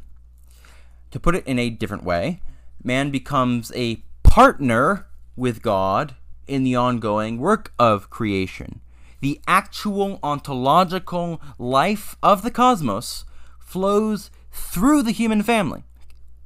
To 1.11 1.19
put 1.19 1.35
it 1.35 1.47
in 1.47 1.57
a 1.57 1.71
different 1.71 2.03
way, 2.03 2.41
man 2.83 3.09
becomes 3.09 3.71
a 3.75 4.03
partner 4.23 5.07
with 5.35 5.61
God 5.61 6.15
in 6.47 6.63
the 6.63 6.75
ongoing 6.75 7.39
work 7.39 7.73
of 7.79 8.09
creation. 8.09 8.81
The 9.21 9.41
actual 9.47 10.19
ontological 10.23 11.41
life 11.57 12.15
of 12.21 12.41
the 12.41 12.51
cosmos 12.51 13.25
flows 13.59 14.29
through 14.51 15.03
the 15.03 15.11
human 15.11 15.43
family, 15.43 15.83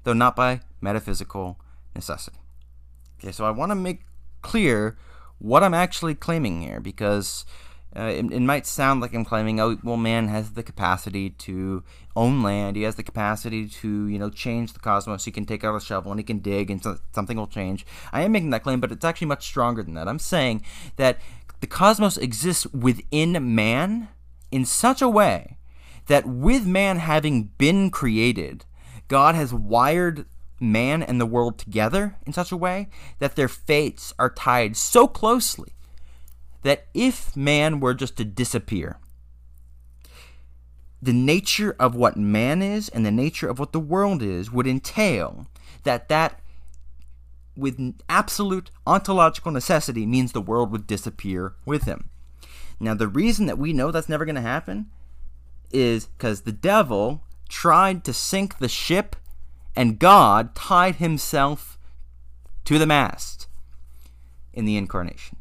though 0.03 0.13
not 0.13 0.35
by 0.35 0.61
metaphysical 0.81 1.59
necessity. 1.95 2.37
Okay, 3.19 3.31
so 3.31 3.45
I 3.45 3.51
want 3.51 3.71
to 3.71 3.75
make 3.75 4.01
clear 4.43 4.97
what 5.39 5.63
I'm 5.63 5.73
actually 5.73 6.15
claiming 6.15 6.61
here 6.61 6.79
because 6.79 7.45
uh, 7.95 8.03
it, 8.03 8.31
it, 8.31 8.39
might 8.39 8.65
sound 8.65 9.01
like 9.01 9.13
I'm 9.13 9.25
claiming, 9.25 9.59
oh, 9.59 9.77
well, 9.83 9.97
man 9.97 10.27
has 10.27 10.51
the 10.51 10.63
capacity 10.63 11.29
to 11.29 11.83
own 12.15 12.41
land. 12.41 12.75
He 12.75 12.83
has 12.83 12.95
the 12.95 13.03
capacity 13.03 13.67
to, 13.67 14.07
you 14.07 14.17
know, 14.17 14.29
change 14.29 14.73
the 14.73 14.79
cosmos. 14.79 15.25
He 15.25 15.31
can 15.31 15.45
take 15.45 15.63
out 15.63 15.75
a 15.75 15.79
shovel 15.79 16.11
and 16.11 16.19
he 16.19 16.23
can 16.23 16.39
dig, 16.39 16.71
and 16.71 16.81
so, 16.81 16.97
something 17.13 17.37
will 17.37 17.47
change. 17.47 17.85
I 18.11 18.21
am 18.21 18.31
making 18.31 18.49
that 18.49 18.63
claim, 18.63 18.79
but 18.79 18.91
it's 18.91 19.05
actually 19.05 19.27
much 19.27 19.45
stronger 19.45 19.83
than 19.83 19.93
that. 19.93 20.07
I'm 20.07 20.19
saying 20.19 20.63
that 20.95 21.19
the 21.59 21.67
cosmos 21.67 22.17
exists 22.17 22.65
within 22.67 23.55
man 23.55 24.09
in 24.51 24.65
such 24.65 25.01
a 25.01 25.09
way 25.09 25.57
that 26.07 26.25
with 26.25 26.65
man 26.65 26.97
having 26.97 27.51
been 27.57 27.91
created, 27.91 28.65
God 29.07 29.35
has 29.35 29.53
wired 29.53 30.25
man 30.63 31.03
and 31.03 31.19
the 31.19 31.25
world 31.25 31.59
together 31.59 32.15
in 32.25 32.33
such 32.33 32.51
a 32.51 32.57
way 32.57 32.87
that 33.19 33.35
their 33.35 33.47
fates 33.47 34.13
are 34.17 34.29
tied 34.29 34.75
so 34.75 35.07
closely 35.07 35.73
that 36.63 36.87
if 36.93 37.35
man 37.35 37.79
were 37.79 37.93
just 37.93 38.17
to 38.17 38.25
disappear, 38.25 38.97
the 41.01 41.13
nature 41.13 41.75
of 41.79 41.95
what 41.95 42.15
man 42.15 42.61
is 42.61 42.87
and 42.89 43.05
the 43.05 43.11
nature 43.11 43.49
of 43.49 43.59
what 43.59 43.73
the 43.73 43.79
world 43.79 44.23
is 44.23 44.51
would 44.51 44.65
entail 44.65 45.47
that 45.83 46.07
that 46.07 46.39
with 47.55 47.93
absolute 48.07 48.71
ontological 48.87 49.51
necessity 49.51 50.05
means 50.05 50.31
the 50.31 50.41
world 50.41 50.71
would 50.71 50.87
disappear 50.87 51.53
with 51.65 51.83
him. 51.83 52.09
Now 52.79 52.93
the 52.93 53.07
reason 53.07 53.45
that 53.47 53.57
we 53.57 53.73
know 53.73 53.91
that's 53.91 54.09
never 54.09 54.25
going 54.25 54.35
to 54.35 54.41
happen 54.41 54.89
is 55.71 56.07
cuz 56.17 56.41
the 56.41 56.53
devil 56.53 57.23
tried 57.49 58.03
to 58.05 58.13
sink 58.13 58.57
the 58.57 58.69
ship 58.69 59.15
and 59.75 59.99
God 59.99 60.55
tied 60.55 60.95
himself 60.95 61.77
to 62.65 62.77
the 62.77 62.85
mast 62.85 63.47
in 64.53 64.65
the 64.65 64.77
incarnation. 64.77 65.37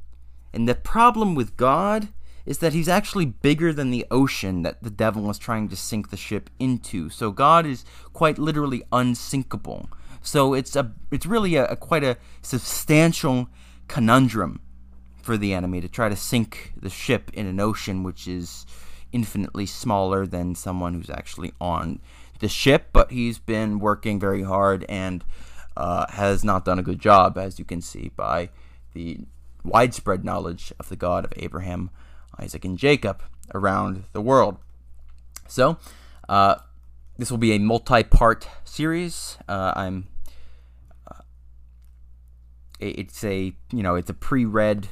And 0.53 0.68
the 0.68 0.75
problem 0.75 1.35
with 1.35 1.57
God 1.57 2.09
is 2.45 2.59
that 2.59 2.73
he's 2.73 2.88
actually 2.88 3.25
bigger 3.25 3.73
than 3.73 3.90
the 3.90 4.07
ocean 4.11 4.62
that 4.62 4.83
the 4.83 4.90
devil 4.90 5.23
was 5.23 5.38
trying 5.38 5.68
to 5.68 5.77
sink 5.77 6.11
the 6.11 6.16
ship 6.16 6.51
into. 6.59 7.09
So 7.09 7.31
God 7.31 7.66
is 7.66 7.85
quite 8.12 8.38
literally 8.38 8.83
unsinkable. 8.90 9.88
So 10.23 10.55
it's 10.55 10.75
a 10.77 10.92
it's 11.11 11.27
really 11.27 11.57
a, 11.57 11.66
a 11.66 11.77
quite 11.77 12.05
a 12.05 12.16
substantial 12.42 13.49
conundrum 13.88 14.61
for 15.23 15.37
the 15.37 15.55
enemy 15.55 15.81
to 15.81 15.88
try 15.88 16.09
to 16.09 16.16
sink 16.16 16.73
the 16.77 16.90
ship 16.90 17.31
in 17.33 17.47
an 17.47 17.61
ocean 17.61 18.03
which 18.03 18.27
is 18.27 18.66
infinitely 19.12 19.66
smaller 19.66 20.27
than 20.27 20.55
someone 20.55 20.95
who's 20.95 21.11
actually 21.11 21.53
on 21.61 22.01
the 22.43 22.49
ship, 22.49 22.89
but 22.93 23.13
he's 23.13 23.39
been 23.39 23.79
working 23.79 24.19
very 24.19 24.43
hard 24.43 24.85
and 24.89 25.25
uh, 25.77 26.07
has 26.11 26.45
not 26.45 26.65
done 26.65 26.77
a 26.77 26.83
good 26.83 26.99
job, 26.99 27.39
as 27.39 27.57
you 27.57 27.65
can 27.65 27.81
see 27.81 28.11
by 28.17 28.51
the 28.95 29.21
widespread 29.65 30.25
knowledge 30.25 30.73
of 30.81 30.89
the 30.89 30.97
God 30.97 31.25
of 31.25 31.33
Abraham, 31.37 31.91
Isaac, 32.37 32.65
and 32.65 32.77
Jacob 32.77 33.23
around 33.55 34.05
the 34.13 34.21
world. 34.21 34.59
So, 35.47 35.79
uh, 36.29 36.57
this 37.17 37.31
will 37.31 37.39
be 37.39 37.53
a 37.53 37.61
multi-part 37.61 38.49
series. 38.65 39.39
Uh, 39.49 39.73
I'm. 39.77 40.09
Uh, 41.09 41.23
it's 42.81 43.23
a 43.23 43.55
you 43.73 43.83
know 43.85 43.95
it's 43.95 44.11
a 44.11 44.15
pre-read 44.15 44.89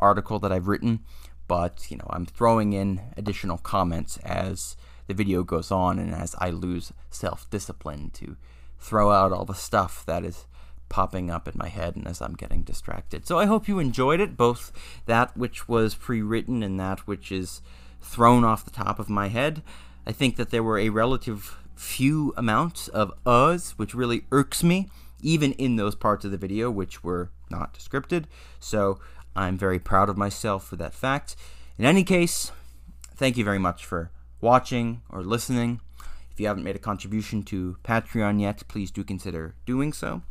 article 0.00 0.40
that 0.40 0.50
I've 0.50 0.66
written, 0.66 1.04
but 1.46 1.86
you 1.90 1.96
know 1.96 2.06
I'm 2.10 2.26
throwing 2.26 2.72
in 2.72 3.00
additional 3.16 3.58
comments 3.58 4.16
as 4.24 4.76
the 5.06 5.14
video 5.14 5.42
goes 5.42 5.70
on 5.70 5.98
and 5.98 6.14
as 6.14 6.34
I 6.38 6.50
lose 6.50 6.92
self-discipline 7.10 8.10
to 8.14 8.36
throw 8.78 9.10
out 9.10 9.32
all 9.32 9.44
the 9.44 9.54
stuff 9.54 10.04
that 10.06 10.24
is 10.24 10.46
popping 10.88 11.30
up 11.30 11.48
in 11.48 11.54
my 11.56 11.68
head 11.68 11.96
and 11.96 12.06
as 12.06 12.20
I'm 12.20 12.34
getting 12.34 12.62
distracted. 12.62 13.26
So 13.26 13.38
I 13.38 13.46
hope 13.46 13.68
you 13.68 13.78
enjoyed 13.78 14.20
it, 14.20 14.36
both 14.36 14.72
that 15.06 15.36
which 15.36 15.68
was 15.68 15.94
pre 15.94 16.22
written 16.22 16.62
and 16.62 16.78
that 16.78 17.00
which 17.06 17.32
is 17.32 17.62
thrown 18.00 18.44
off 18.44 18.64
the 18.64 18.70
top 18.70 18.98
of 18.98 19.08
my 19.08 19.28
head. 19.28 19.62
I 20.06 20.12
think 20.12 20.36
that 20.36 20.50
there 20.50 20.62
were 20.62 20.78
a 20.78 20.90
relative 20.90 21.58
few 21.74 22.32
amounts 22.36 22.88
of 22.88 23.12
uhs, 23.24 23.72
which 23.72 23.94
really 23.94 24.22
irks 24.30 24.62
me, 24.62 24.88
even 25.20 25.52
in 25.52 25.76
those 25.76 25.94
parts 25.94 26.24
of 26.24 26.30
the 26.30 26.36
video 26.36 26.70
which 26.70 27.02
were 27.02 27.30
not 27.50 27.78
scripted. 27.78 28.24
So 28.60 29.00
I'm 29.34 29.58
very 29.58 29.78
proud 29.78 30.08
of 30.08 30.16
myself 30.16 30.66
for 30.66 30.76
that 30.76 30.94
fact. 30.94 31.36
In 31.78 31.84
any 31.84 32.04
case, 32.04 32.52
thank 33.16 33.36
you 33.36 33.44
very 33.44 33.58
much 33.58 33.84
for 33.84 34.10
watching 34.40 35.02
or 35.08 35.22
listening. 35.22 35.80
If 36.30 36.40
you 36.40 36.46
haven't 36.46 36.64
made 36.64 36.76
a 36.76 36.80
contribution 36.80 37.42
to 37.44 37.76
Patreon 37.82 38.40
yet, 38.40 38.62
please 38.68 38.90
do 38.90 39.02
consider 39.02 39.54
doing 39.64 39.92
so. 39.92 40.22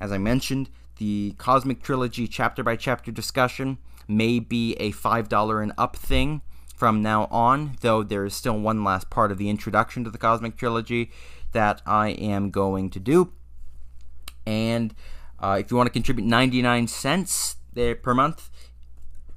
As 0.00 0.12
I 0.12 0.18
mentioned, 0.18 0.68
the 0.98 1.34
Cosmic 1.38 1.82
Trilogy 1.82 2.28
chapter 2.28 2.62
by 2.62 2.76
chapter 2.76 3.10
discussion 3.10 3.78
may 4.06 4.38
be 4.38 4.74
a 4.74 4.92
$5 4.92 5.62
and 5.62 5.72
up 5.78 5.96
thing 5.96 6.42
from 6.76 7.02
now 7.02 7.26
on, 7.30 7.76
though 7.80 8.02
there 8.02 8.24
is 8.24 8.34
still 8.34 8.58
one 8.58 8.84
last 8.84 9.08
part 9.08 9.32
of 9.32 9.38
the 9.38 9.48
introduction 9.48 10.04
to 10.04 10.10
the 10.10 10.18
Cosmic 10.18 10.56
Trilogy 10.56 11.10
that 11.52 11.80
I 11.86 12.10
am 12.10 12.50
going 12.50 12.90
to 12.90 13.00
do. 13.00 13.32
And 14.44 14.94
uh, 15.38 15.56
if 15.60 15.70
you 15.70 15.76
want 15.76 15.86
to 15.86 15.92
contribute 15.92 16.26
99 16.26 16.88
cents 16.88 17.56
per 17.74 18.14
month, 18.14 18.50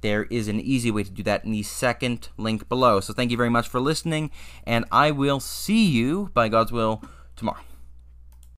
there 0.00 0.24
is 0.24 0.48
an 0.48 0.60
easy 0.60 0.90
way 0.90 1.04
to 1.04 1.10
do 1.10 1.22
that 1.24 1.44
in 1.44 1.52
the 1.52 1.62
second 1.62 2.28
link 2.36 2.68
below. 2.68 3.00
So 3.00 3.12
thank 3.12 3.30
you 3.30 3.36
very 3.36 3.50
much 3.50 3.68
for 3.68 3.80
listening, 3.80 4.30
and 4.64 4.84
I 4.90 5.10
will 5.10 5.40
see 5.40 5.86
you, 5.86 6.30
by 6.34 6.48
God's 6.48 6.72
will, 6.72 7.02
tomorrow. 7.36 7.67